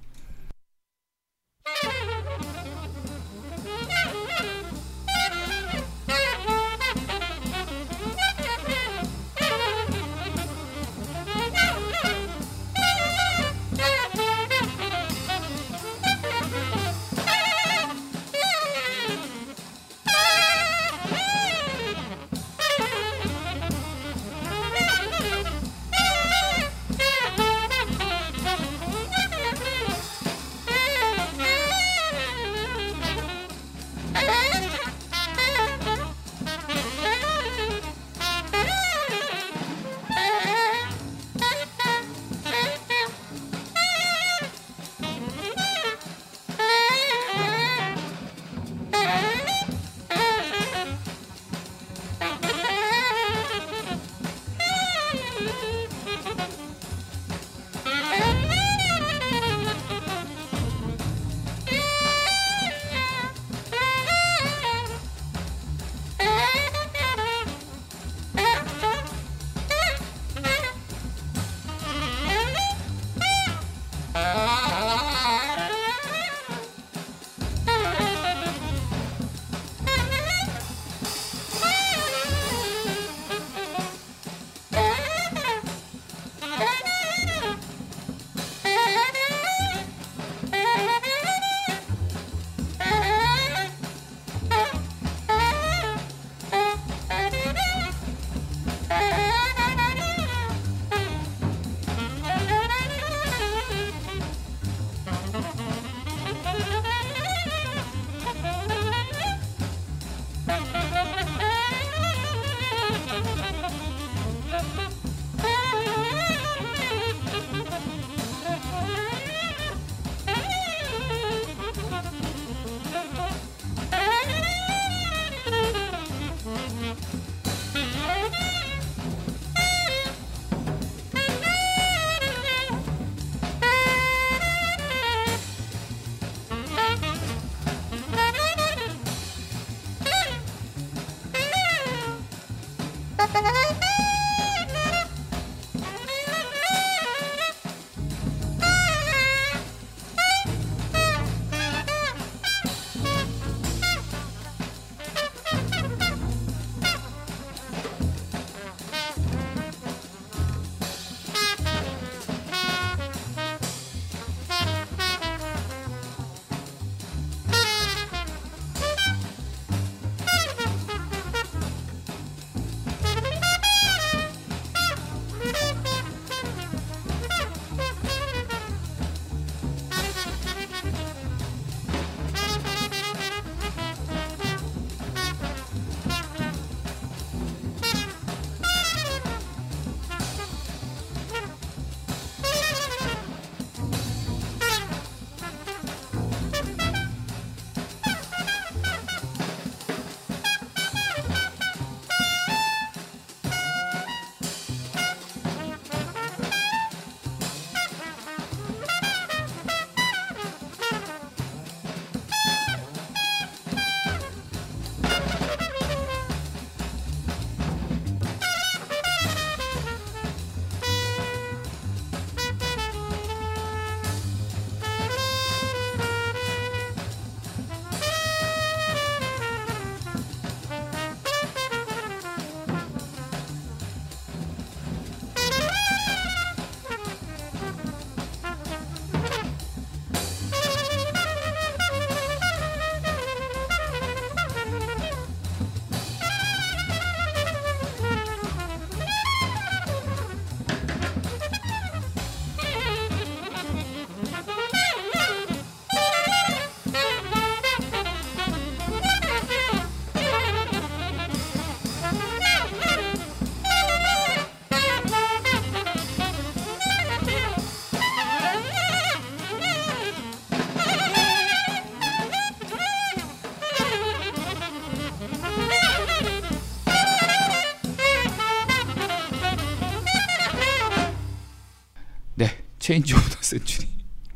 Change 282.84 283.14
of 283.14 283.30
the 283.30 283.38
Century. 283.40 283.88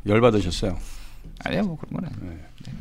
열 0.07 0.21
받으셨어요? 0.21 0.75
아니야 1.45 1.61
뭐 1.61 1.77
그런 1.77 2.01
건 2.01 2.11
아니에요. 2.11 2.39
네. 2.65 2.73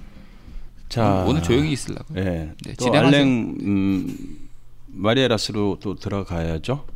자 0.88 1.26
오늘 1.28 1.42
조용히 1.42 1.72
있으려고. 1.72 2.06
예. 2.16 2.54
네, 2.64 2.74
또. 2.78 2.90
알랭 2.90 3.56
음, 3.60 4.48
마이에라스로 4.86 5.76
또 5.82 5.94
들어가야죠. 5.94 6.86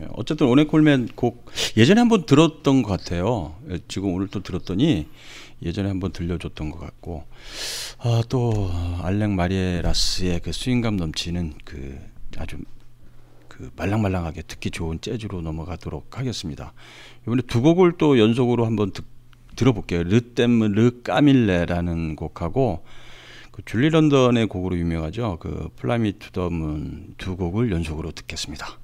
예, 0.00 0.08
어쨌든 0.14 0.48
오넷 0.48 0.70
콜맨 0.70 1.10
곡 1.14 1.52
예전에 1.76 2.00
한번 2.00 2.26
들었던 2.26 2.82
것 2.82 2.98
같아요. 2.98 3.54
예, 3.70 3.78
지금 3.86 4.12
오늘 4.12 4.26
또 4.26 4.42
들었더니 4.42 5.06
예전에 5.62 5.88
한번 5.88 6.10
들려줬던 6.10 6.72
것 6.72 6.80
같고 6.80 7.24
아, 7.98 8.22
또 8.28 8.72
알랭 9.02 9.36
마이에라스의 9.36 10.40
그 10.40 10.50
스윙감 10.50 10.96
넘치는 10.96 11.54
그 11.64 11.96
아주 12.38 12.56
그 13.56 13.70
말랑말랑하게 13.74 14.42
듣기 14.42 14.70
좋은 14.70 15.00
재즈로 15.00 15.40
넘어가도록 15.40 16.18
하겠습니다. 16.18 16.74
이번에 17.22 17.40
두 17.46 17.62
곡을 17.62 17.92
또 17.96 18.18
연속으로 18.18 18.66
한번 18.66 18.90
듣, 18.90 19.04
들어볼게요. 19.56 20.02
르댐 20.02 20.60
르 20.72 21.02
까밀레라는 21.02 22.16
곡하고 22.16 22.84
그 23.52 23.62
줄리 23.64 23.88
런던의 23.88 24.48
곡으로 24.48 24.76
유명하죠. 24.76 25.38
그 25.40 25.70
Fly 25.76 26.01
Me 26.01 26.18
to 26.18 26.39
the 26.39 26.71
Moon 26.71 27.14
두 27.16 27.36
곡을 27.36 27.72
연속으로 27.72 28.10
듣겠습니다. 28.12 28.78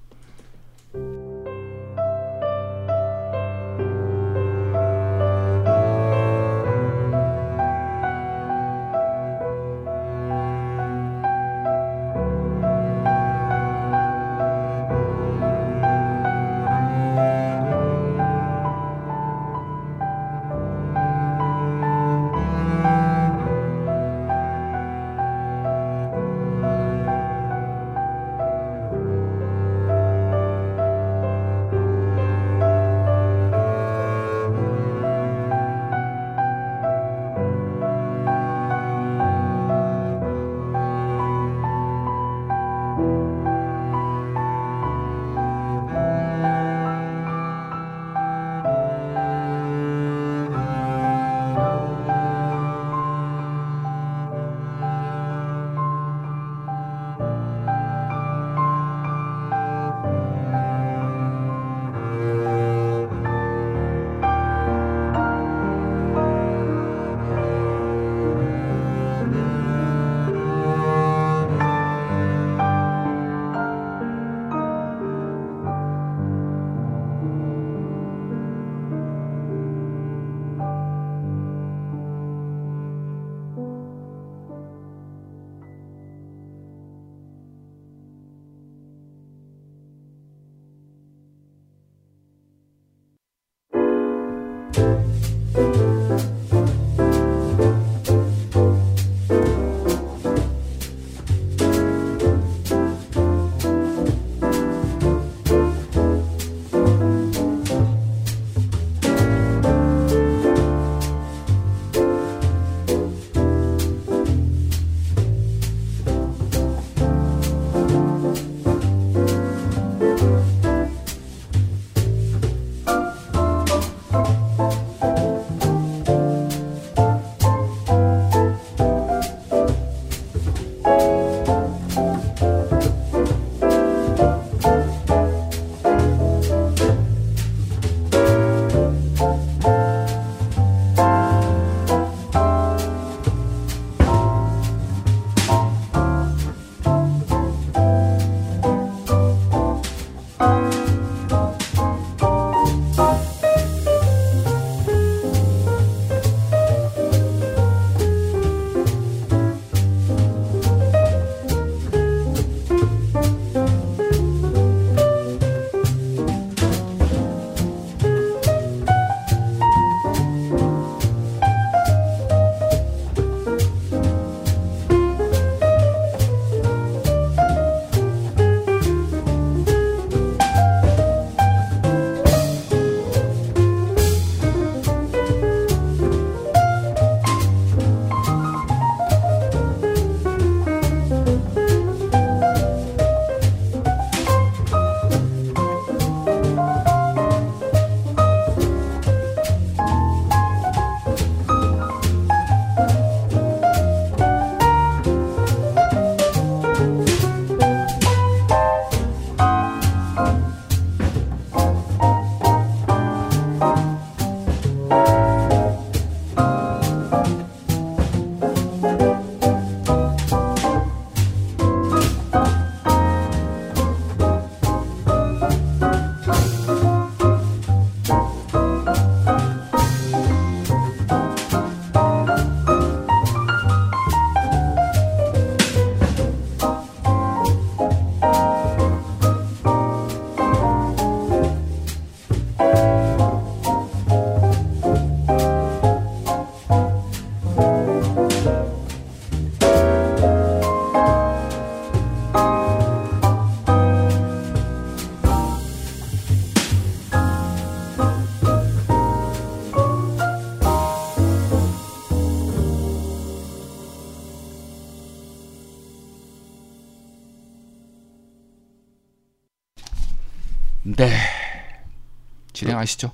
진행하시죠. 272.87 273.11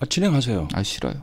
아, 0.00 0.06
진행하세요. 0.06 0.68
아 0.72 0.82
싫어요. 0.82 1.14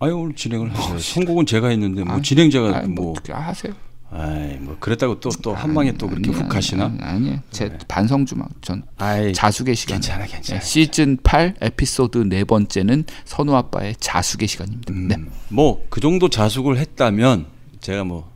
아유 0.00 0.16
오늘 0.16 0.34
진행을 0.34 0.74
하세요. 0.74 0.98
선곡은 0.98 1.46
제가 1.46 1.68
했는데 1.68 2.02
뭐 2.04 2.16
아, 2.16 2.20
진행자가 2.22 2.76
아니, 2.78 2.88
뭐 2.88 3.14
뭐, 3.14 3.36
하세요. 3.36 3.72
아이 4.10 4.56
뭐 4.58 4.76
그랬다고 4.78 5.20
또 5.20 5.30
또 5.30 5.54
한 5.54 5.72
방에 5.74 5.92
또 5.92 6.06
그렇게 6.08 6.30
아니, 6.30 6.38
훅 6.40 6.48
가시나? 6.48 6.84
아니, 6.86 7.30
아니, 7.30 7.38
제 7.50 7.78
반성주만 7.88 8.46
전 8.60 8.82
아이 8.98 9.32
자숙의 9.32 9.74
시간. 9.76 9.96
괜찮아 9.96 10.26
괜찮아. 10.26 10.60
네, 10.60 10.64
시즌 10.66 11.16
8 11.22 11.54
에피소드 11.60 12.18
네 12.18 12.44
번째는 12.44 13.04
선우 13.24 13.54
아빠의 13.54 13.96
자숙의 14.00 14.48
시간입니다. 14.48 14.92
네. 14.94 15.16
뭐 15.48 15.84
그 15.88 16.00
정도 16.00 16.28
자숙을 16.28 16.78
했다면 16.78 17.46
제가 17.80 18.04
뭐 18.04 18.30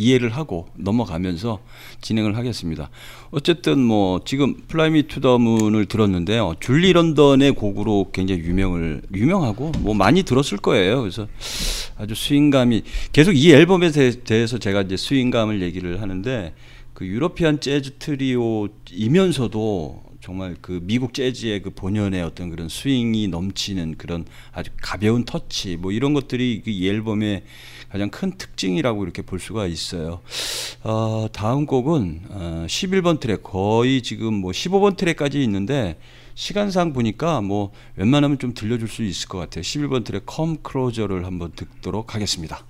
이해를 0.00 0.30
하고 0.30 0.68
넘어가면서 0.76 1.60
진행을 2.00 2.36
하겠습니다. 2.36 2.90
어쨌든 3.30 3.82
뭐 3.84 4.20
지금 4.24 4.54
Fly 4.68 4.90
Me 4.90 5.04
to 5.04 5.18
the 5.18 5.38
Moon을 5.38 5.86
들었는데요. 5.86 6.54
줄리 6.60 6.92
런던의 6.92 7.52
곡으로 7.52 8.10
굉장히 8.12 8.40
유명을 8.42 9.02
유명하고 9.14 9.72
뭐 9.80 9.94
많이 9.94 10.22
들었을 10.22 10.58
거예요. 10.58 11.00
그래서 11.00 11.26
아주 11.98 12.14
스윙감이 12.14 12.82
계속 13.12 13.36
이 13.36 13.52
앨범에 13.52 13.90
대- 13.90 14.22
대해서 14.24 14.58
제가 14.58 14.82
이제 14.82 14.96
스윙감을 14.96 15.60
얘기를 15.60 16.00
하는데 16.00 16.54
그 16.94 17.06
European 17.06 17.60
재즈 17.60 17.92
트리오이면서도 17.98 20.02
정말 20.22 20.54
그 20.60 20.80
미국 20.82 21.14
재즈의 21.14 21.62
그 21.62 21.70
본연의 21.70 22.22
어떤 22.22 22.50
그런 22.50 22.68
스윙이 22.68 23.28
넘치는 23.28 23.94
그런 23.96 24.26
아주 24.52 24.70
가벼운 24.82 25.24
터치 25.24 25.76
뭐 25.76 25.92
이런 25.92 26.12
것들이 26.12 26.60
그 26.64 26.70
이 26.70 26.88
앨범의 26.88 27.42
가장 27.90 28.08
큰 28.10 28.32
특징이라고 28.32 29.02
이렇게 29.02 29.22
볼 29.22 29.40
수가 29.40 29.66
있어요. 29.66 30.20
어, 30.82 31.26
다음 31.32 31.66
곡은 31.66 32.22
어, 32.30 32.64
11번 32.68 33.18
트랙 33.20 33.42
거의 33.42 34.02
지금 34.02 34.34
뭐 34.34 34.52
15번 34.52 34.96
트랙까지 34.96 35.42
있는데 35.42 35.98
시간상 36.34 36.92
보니까 36.92 37.40
뭐 37.40 37.72
웬만하면 37.96 38.38
좀 38.38 38.54
들려줄 38.54 38.88
수 38.88 39.02
있을 39.02 39.28
것 39.28 39.38
같아요. 39.38 39.62
11번 39.62 40.04
트랙 40.04 40.22
컴 40.24 40.58
크로저를 40.62 41.26
한번 41.26 41.52
듣도록 41.52 42.14
하겠습니다. 42.14 42.64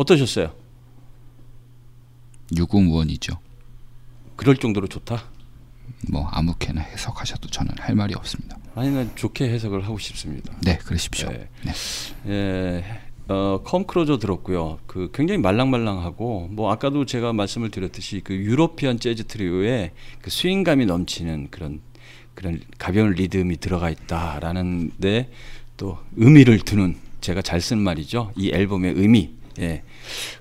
어떠셨어요? 0.00 0.54
유구무원이죠. 2.56 3.38
그럴 4.36 4.56
정도로 4.56 4.86
좋다? 4.88 5.24
뭐 6.10 6.26
아무렇게나 6.28 6.80
해석하셔도 6.80 7.48
저는 7.48 7.72
할 7.78 7.94
말이 7.94 8.14
없습니다. 8.14 8.56
아니 8.74 8.90
난 8.90 9.10
좋게 9.14 9.50
해석을 9.50 9.84
하고 9.84 9.98
싶습니다. 9.98 10.54
네, 10.62 10.78
그러십시오. 10.78 11.28
네. 11.28 11.48
네. 11.64 12.32
예, 12.32 12.84
어, 13.28 13.60
컴 13.62 13.84
크로저 13.84 14.18
들었고요. 14.18 14.78
그 14.86 15.10
굉장히 15.12 15.38
말랑말랑하고 15.42 16.48
뭐 16.50 16.72
아까도 16.72 17.04
제가 17.04 17.34
말씀을 17.34 17.70
드렸듯이 17.70 18.22
그 18.24 18.34
유로피안 18.34 18.98
재즈 19.00 19.24
트리오에 19.26 19.92
그 20.22 20.30
스윙감이 20.30 20.86
넘치는 20.86 21.48
그런 21.50 21.80
그런 22.34 22.60
가벼운 22.78 23.12
리듬이 23.12 23.58
들어가 23.58 23.90
있다라는데 23.90 25.30
또 25.76 25.98
의미를 26.16 26.58
두는 26.60 26.96
제가 27.20 27.42
잘 27.42 27.60
쓴 27.60 27.78
말이죠. 27.80 28.32
이 28.36 28.50
앨범의 28.50 28.94
의미. 28.96 29.39
예. 29.60 29.82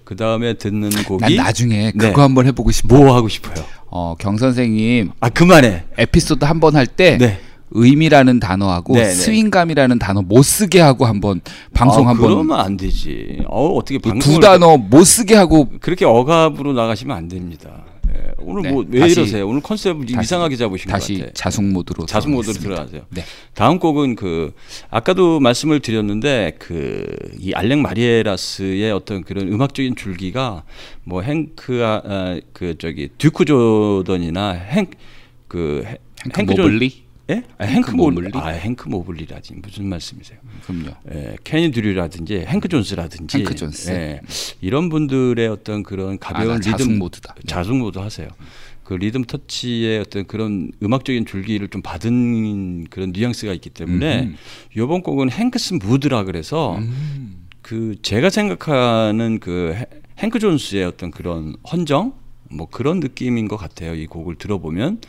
그 0.04 0.16
다음에 0.16 0.54
듣는 0.56 0.90
곡이 1.04 1.22
난 1.22 1.36
나중에 1.46 1.92
네. 1.96 2.08
그거 2.10 2.22
한번 2.24 2.46
해보고 2.48 2.72
싶어. 2.72 2.96
뭐 2.98 3.16
하고 3.16 3.28
싶어요? 3.28 3.64
어, 3.92 4.16
경 4.20 4.38
선생님 4.38 5.12
아 5.20 5.30
그만해. 5.30 5.84
에피소드 5.98 6.46
한 6.46 6.60
번 6.60 6.76
할 6.76 6.86
때 6.88 7.18
네. 7.18 7.40
의미라는 7.72 8.40
단어하고 8.40 8.96
네, 8.96 9.04
네. 9.04 9.10
스윙감이라는 9.12 10.00
단어 10.00 10.22
못 10.24 10.42
쓰게 10.42 10.80
하고 10.82 11.06
한번 11.06 11.40
방송 11.74 12.08
아, 12.08 12.12
한번 12.12 12.28
그러면 12.30 12.60
안 12.60 12.78
되지. 12.78 13.44
어 13.48 13.68
어떻게 13.76 13.96
이 13.96 14.00
방송을 14.00 14.22
두 14.22 14.40
단어 14.40 14.78
못 14.78 15.04
쓰게 15.04 15.36
하고 15.36 15.70
그렇게 15.80 16.06
억압으로 16.06 16.74
나가시면 16.74 17.16
안 17.16 17.28
됩니다. 17.28 17.70
예, 18.40 18.46
오늘 18.46 18.62
네, 18.64 18.72
뭐왜 18.72 19.00
다시- 19.00 19.14
이러세요? 19.20 19.48
오늘 19.48 19.62
컨셉을 19.62 20.06
다시- 20.06 20.20
이상하게 20.26 20.56
잡으신 20.56 20.86
것 20.88 20.92
다시 20.94 21.14
같아요. 21.16 21.34
자숙 21.34 21.64
모드로 21.66 22.06
자숙 22.06 22.32
모드로. 22.32 22.54
들어가세요. 22.54 23.02
네. 23.10 23.24
다음 23.54 23.80
곡은 23.80 24.16
그 24.16 24.54
아까도 24.90 25.40
말씀을 25.40 25.80
드렸는데 25.80 26.54
그 26.60 27.06
이 27.40 27.54
알랭 27.54 27.80
마이에라스의 27.80 28.92
어떤 28.92 29.24
그런 29.24 29.52
음악적인 29.52 29.96
줄기가 29.96 30.64
뭐 31.04 31.22
행크 31.22 31.84
아, 31.86 32.02
아, 32.06 32.40
그 32.54 32.78
저기 32.78 33.10
듀크 33.18 33.46
조던이나 33.46 34.52
행그 34.52 35.86
행크 36.38 36.52
모블리? 36.52 37.04
예? 37.30 37.44
아, 37.58 37.64
행크 37.66 37.92
행크 37.92 37.92
모블리? 37.92 38.32
아 38.34 38.48
행크 38.50 38.90
모블리라지 38.90 39.54
무슨 39.62 39.88
말씀이세요? 39.88 40.40
그럼요. 40.66 40.96
예, 41.14 41.36
케니 41.44 41.72
드류라든지 41.72 42.40
행크 42.48 42.68
존스라든지 42.68 43.38
행크 43.38 43.56
존스. 43.56 43.92
예, 43.92 44.22
이런 44.62 44.90
분들의 44.90 45.48
어떤 45.48 45.84
그런 45.84 46.18
가벼운 46.18 46.50
아, 46.50 46.54
나 46.54 46.58
리듬 46.58 46.72
자숙 46.72 46.92
모드다. 46.94 47.36
네. 47.36 47.42
자숙 47.46 47.76
모드 47.78 48.00
하세요. 48.00 48.28
그 48.84 48.96
리듬 48.96 49.24
터치의 49.24 50.00
어떤 50.00 50.26
그런 50.26 50.72
음악적인 50.82 51.28
줄기를 51.28 51.68
좀 51.68 51.84
받은 51.84 52.86
그런 52.86 53.12
뉘앙스가 53.12 53.54
있기 53.54 53.70
때문에 53.70 54.22
음흠. 54.24 54.36
이번 54.82 55.04
곡은 55.04 55.30
행크스 55.30 55.76
무드라 55.76 56.24
그래서 56.24 56.78
음. 56.78 57.46
그 57.62 57.96
제가 58.02 58.32
생각하는 58.32 59.40
그 59.40 59.74
해- 59.76 59.86
행크 60.18 60.40
존스의 60.40 60.86
어떤 60.86 61.12
그런 61.12 61.56
헌정 61.72 62.14
뭐 62.52 62.68
그런 62.70 63.00
느낌인 63.00 63.48
것 63.48 63.58
같아요. 63.58 63.96
이 63.96 64.08
곡을 64.08 64.36
들어보면 64.36 65.02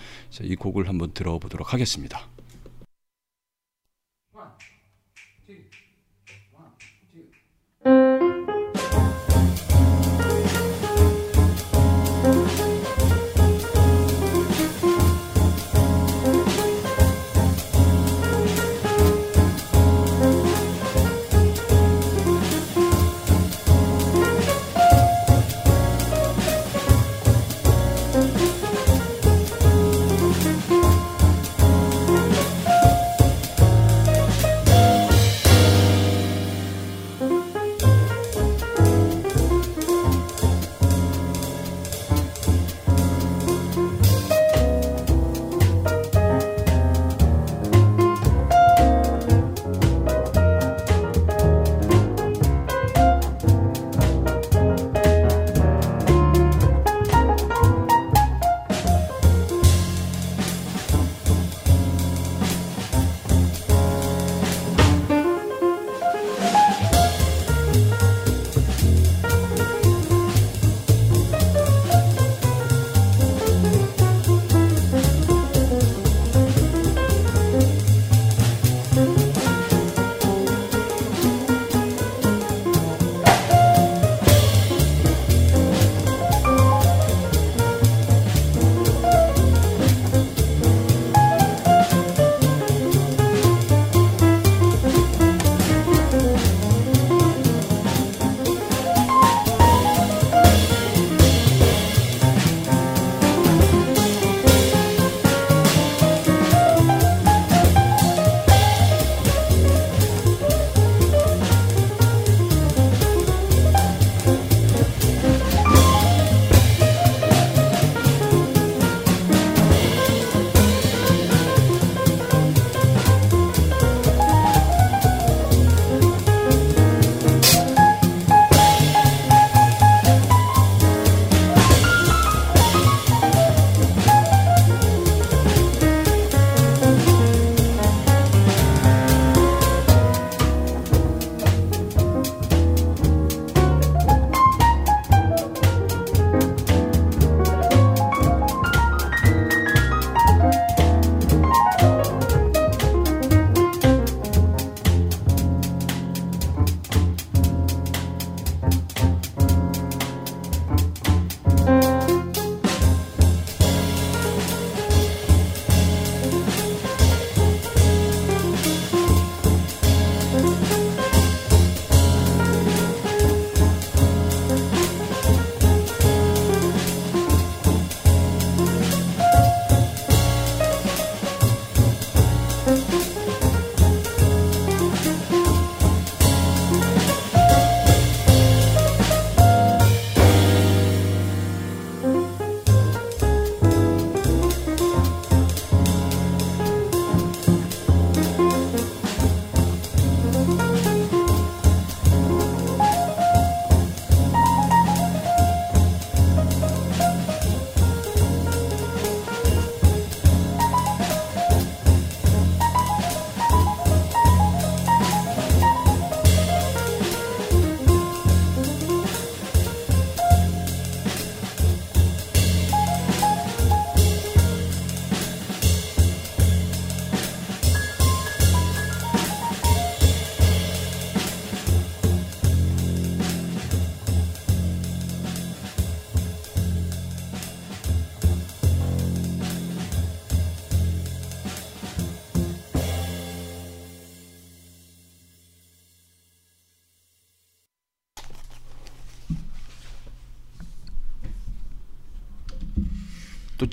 이 0.43 0.57
곡을 0.57 0.89
한번 0.89 1.13
들어보도록 1.13 1.73
하겠습니다. 1.73 2.30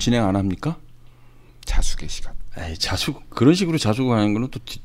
진행 0.08 0.24
안 0.26 0.36
합니까? 0.36 0.78
자숙의 1.66 2.08
시간. 2.08 2.32
에이, 2.56 2.78
자숙 2.78 3.28
그런 3.28 3.52
식으로 3.52 3.76
자숙하는 3.76 4.32
거는 4.32 4.48
또 4.50 4.58
뒤, 4.64 4.80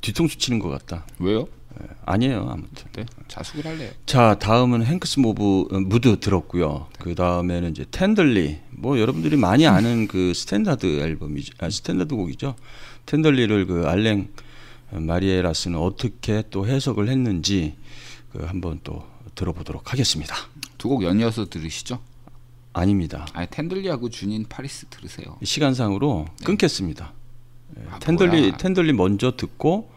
뒤통수 0.00 0.36
치는 0.36 0.58
것 0.58 0.68
같다. 0.68 1.06
왜요? 1.20 1.42
에, 1.42 1.86
아니에요 2.04 2.48
아무튼. 2.50 2.86
네, 2.96 3.06
자숙을 3.28 3.64
할래요. 3.64 3.92
자 4.04 4.36
다음은 4.36 4.84
Hank's 4.84 5.20
모브 5.20 5.68
어, 5.70 5.78
무드 5.78 6.18
들었고요. 6.18 6.88
그 6.98 7.14
다음에는 7.14 7.70
이제 7.70 7.86
Tenderly 7.88 8.58
뭐 8.70 8.98
여러분들이 8.98 9.36
많이 9.36 9.64
아는 9.64 10.08
그 10.08 10.34
스탠다드 10.34 10.86
앨범이죠. 11.00 11.54
아, 11.60 11.70
스탠다드 11.70 12.16
곡이죠. 12.16 12.56
Tenderly를 13.06 13.66
그 13.68 13.86
알랭 13.86 14.26
마이에라스는 14.90 15.78
어떻게 15.78 16.42
또 16.50 16.66
해석을 16.66 17.08
했는지 17.08 17.76
그 18.32 18.42
한번 18.44 18.80
또 18.82 19.06
들어보도록 19.36 19.92
하겠습니다. 19.92 20.34
두 20.78 20.88
곡 20.88 21.04
연이어서 21.04 21.48
들으시죠? 21.48 22.00
아닙니다. 22.74 23.26
아니 23.32 23.46
텐들리하고 23.50 24.10
준인 24.10 24.44
파리스 24.48 24.86
들으세요. 24.90 25.38
시간상으로 25.42 26.26
끊겠습니다. 26.44 27.12
예, 27.78 27.82
아, 27.90 27.98
텐들리 28.00 28.40
뭐야. 28.40 28.56
텐들리 28.56 28.92
먼저 28.92 29.36
듣고 29.36 29.90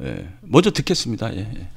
예, 0.00 0.28
먼저 0.42 0.70
듣겠습니다. 0.70 1.32
예, 1.34 1.38
예. 1.38 1.68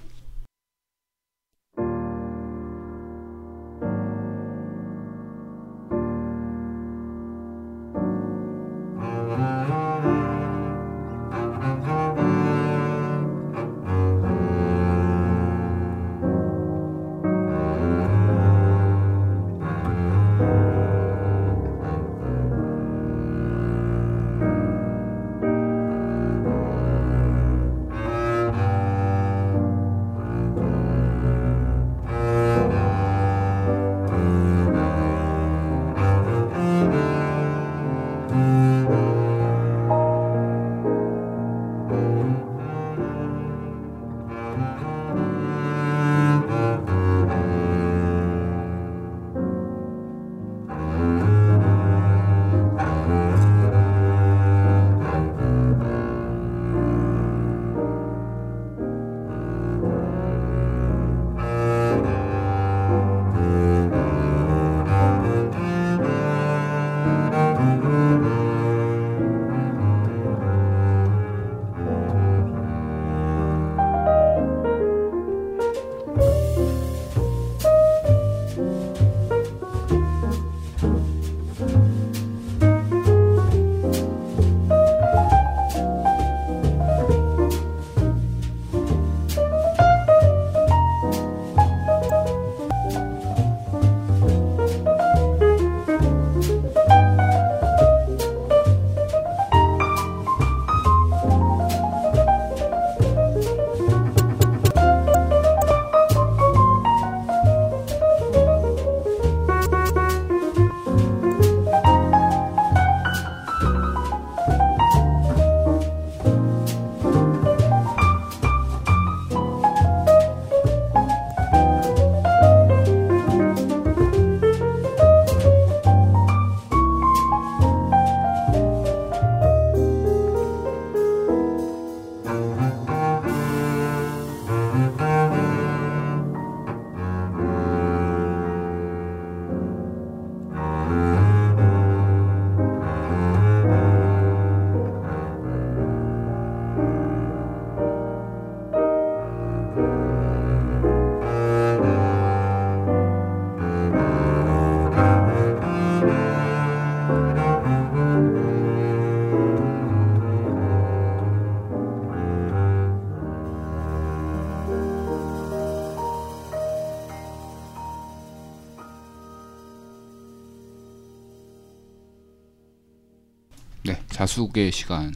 네, 173.87 173.97
자숙의 174.09 174.73
시간을 174.73 175.13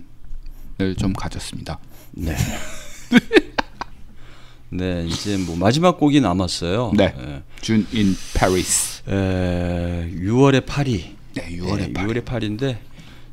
좀 0.98 1.12
가졌습니다. 1.12 1.78
네. 2.12 2.34
네, 4.70 5.06
이제 5.06 5.36
뭐 5.36 5.58
마지막 5.58 6.00
곡이 6.00 6.22
남았어요. 6.22 6.94
네. 6.96 7.14
예. 7.20 7.44
준인 7.60 8.16
파리스. 8.34 9.04
에, 9.10 10.10
6월의 10.16 10.66
파리. 10.66 11.18
네, 11.34 11.58
6월의 11.58 11.90
예, 11.90 11.94
파리. 11.94 12.08
6월의 12.08 12.24
파리인데 12.26 12.82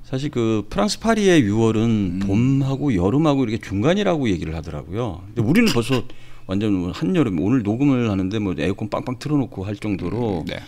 사실 0.02 0.30
그 0.30 0.66
프랑스 0.68 0.98
파리의 0.98 1.42
6월은 1.44 1.76
음. 1.86 2.18
봄하고 2.26 2.96
여름하고 2.96 3.44
이렇게 3.44 3.58
중간이라고 3.58 4.28
얘기를 4.30 4.56
하더라고요. 4.56 5.22
근데 5.26 5.42
우리는 5.42 5.72
벌써 5.72 6.02
완전 6.46 6.72
뭐 6.72 6.90
한여름 6.90 7.38
오늘 7.40 7.62
녹음을 7.62 8.10
하는데 8.10 8.38
뭐 8.40 8.56
에어컨 8.58 8.90
빵빵 8.90 9.20
틀어놓고 9.20 9.64
할 9.64 9.76
정도로 9.76 10.44
네. 10.48 10.58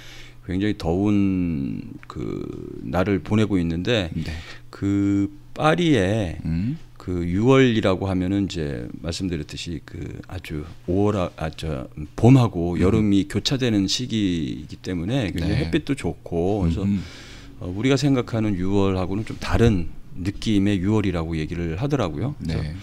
굉장히 0.47 0.75
더운 0.79 1.93
그 2.07 2.79
날을 2.83 3.21
보내고 3.21 3.59
있는데 3.59 4.11
네. 4.15 4.33
그 4.71 5.33
파리에 5.55 6.39
음. 6.45 6.79
그 6.97 7.13
6월이라고 7.13 8.05
하면은 8.05 8.45
이제 8.45 8.87
말씀드렸듯이 8.93 9.81
그 9.85 10.21
아주 10.29 10.65
5월 10.87 11.33
아저 11.37 11.89
봄하고 12.15 12.79
여름이 12.79 13.29
교차되는 13.29 13.87
시기이기 13.87 14.77
때문에 14.77 15.31
굉장히 15.31 15.53
음. 15.53 15.59
네. 15.59 15.65
햇빛도 15.65 15.95
좋고 15.95 16.61
그래서 16.61 16.83
음. 16.83 17.03
어, 17.59 17.73
우리가 17.75 17.97
생각하는 17.97 18.59
6월하고는 18.59 19.27
좀 19.27 19.37
다른 19.41 19.89
느낌의 20.17 20.81
6월이라고 20.81 21.37
얘기를 21.37 21.81
하더라고요. 21.81 22.35
그래서 22.39 22.63
네. 22.63 22.75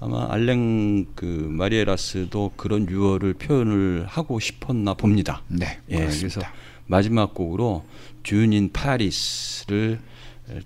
아마 0.00 0.28
알랭 0.30 1.06
그 1.14 1.24
마리에라스도 1.26 2.52
그런 2.56 2.86
6월을 2.86 3.38
표현을 3.38 4.06
하고 4.06 4.38
싶었나 4.38 4.94
봅니다. 4.94 5.42
네. 5.48 5.78
예, 5.90 5.96
그렇습니다. 5.96 6.40
그래서 6.40 6.52
마지막 6.88 7.34
곡으로 7.34 7.84
듀인 8.24 8.70
파리스를 8.72 10.00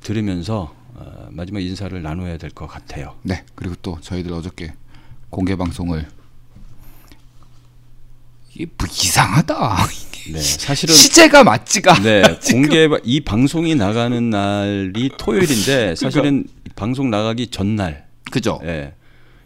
들으면서 0.01 0.75
어, 0.95 1.27
마지막 1.31 1.61
인사를 1.61 2.01
나눠야 2.01 2.39
될 2.39 2.51
것 2.51 2.67
같아요. 2.67 3.17
네. 3.23 3.45
그리고 3.55 3.75
또 3.83 3.99
저희들 4.01 4.33
어저께 4.33 4.73
공개 5.31 5.57
방송을 5.57 6.07
이게 8.55 8.67
뭐 8.79 8.87
이상하다. 8.89 9.77
네, 10.33 10.39
사실은 10.41 10.95
시제가 10.95 11.43
맞지가. 11.45 11.95
네. 12.03 12.23
공개 12.51 12.89
이 13.05 13.21
방송이 13.21 13.75
나가는 13.75 14.31
날이 14.31 15.11
토요일인데 15.19 15.97
사실은 15.97 16.47
방송 16.77 17.11
나가기 17.11 17.49
전날, 17.49 18.07
그죠. 18.31 18.61
예, 18.65 18.95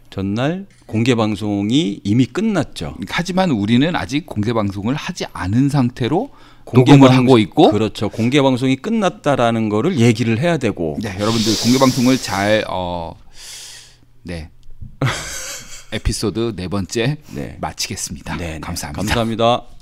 전날 0.09 0.65
공개 0.85 1.15
방송이 1.15 2.01
이미 2.03 2.25
끝났죠. 2.25 2.95
하지만 3.09 3.51
우리는 3.51 3.95
아직 3.95 4.25
공개 4.25 4.53
방송을 4.53 4.93
하지 4.95 5.25
않은 5.33 5.69
상태로 5.69 6.29
녹음을 6.73 7.07
방- 7.07 7.17
하고 7.19 7.37
있고 7.37 7.71
그렇죠. 7.71 8.09
공개 8.09 8.41
방송이 8.41 8.75
끝났다라는 8.75 9.69
거를 9.69 9.99
얘기를 9.99 10.39
해야 10.39 10.57
되고 10.57 10.97
네, 11.01 11.15
여러분들 11.19 11.53
공개 11.63 11.77
방송을 11.79 12.17
잘 12.17 12.63
어, 12.69 13.13
네. 14.23 14.49
에피소드 15.93 16.53
네 16.55 16.67
번째 16.67 17.17
네. 17.31 17.57
마치겠습니다. 17.61 18.35
네, 18.37 18.53
네. 18.53 18.59
감사합니다. 18.59 19.01
감사합니다. 19.01 19.76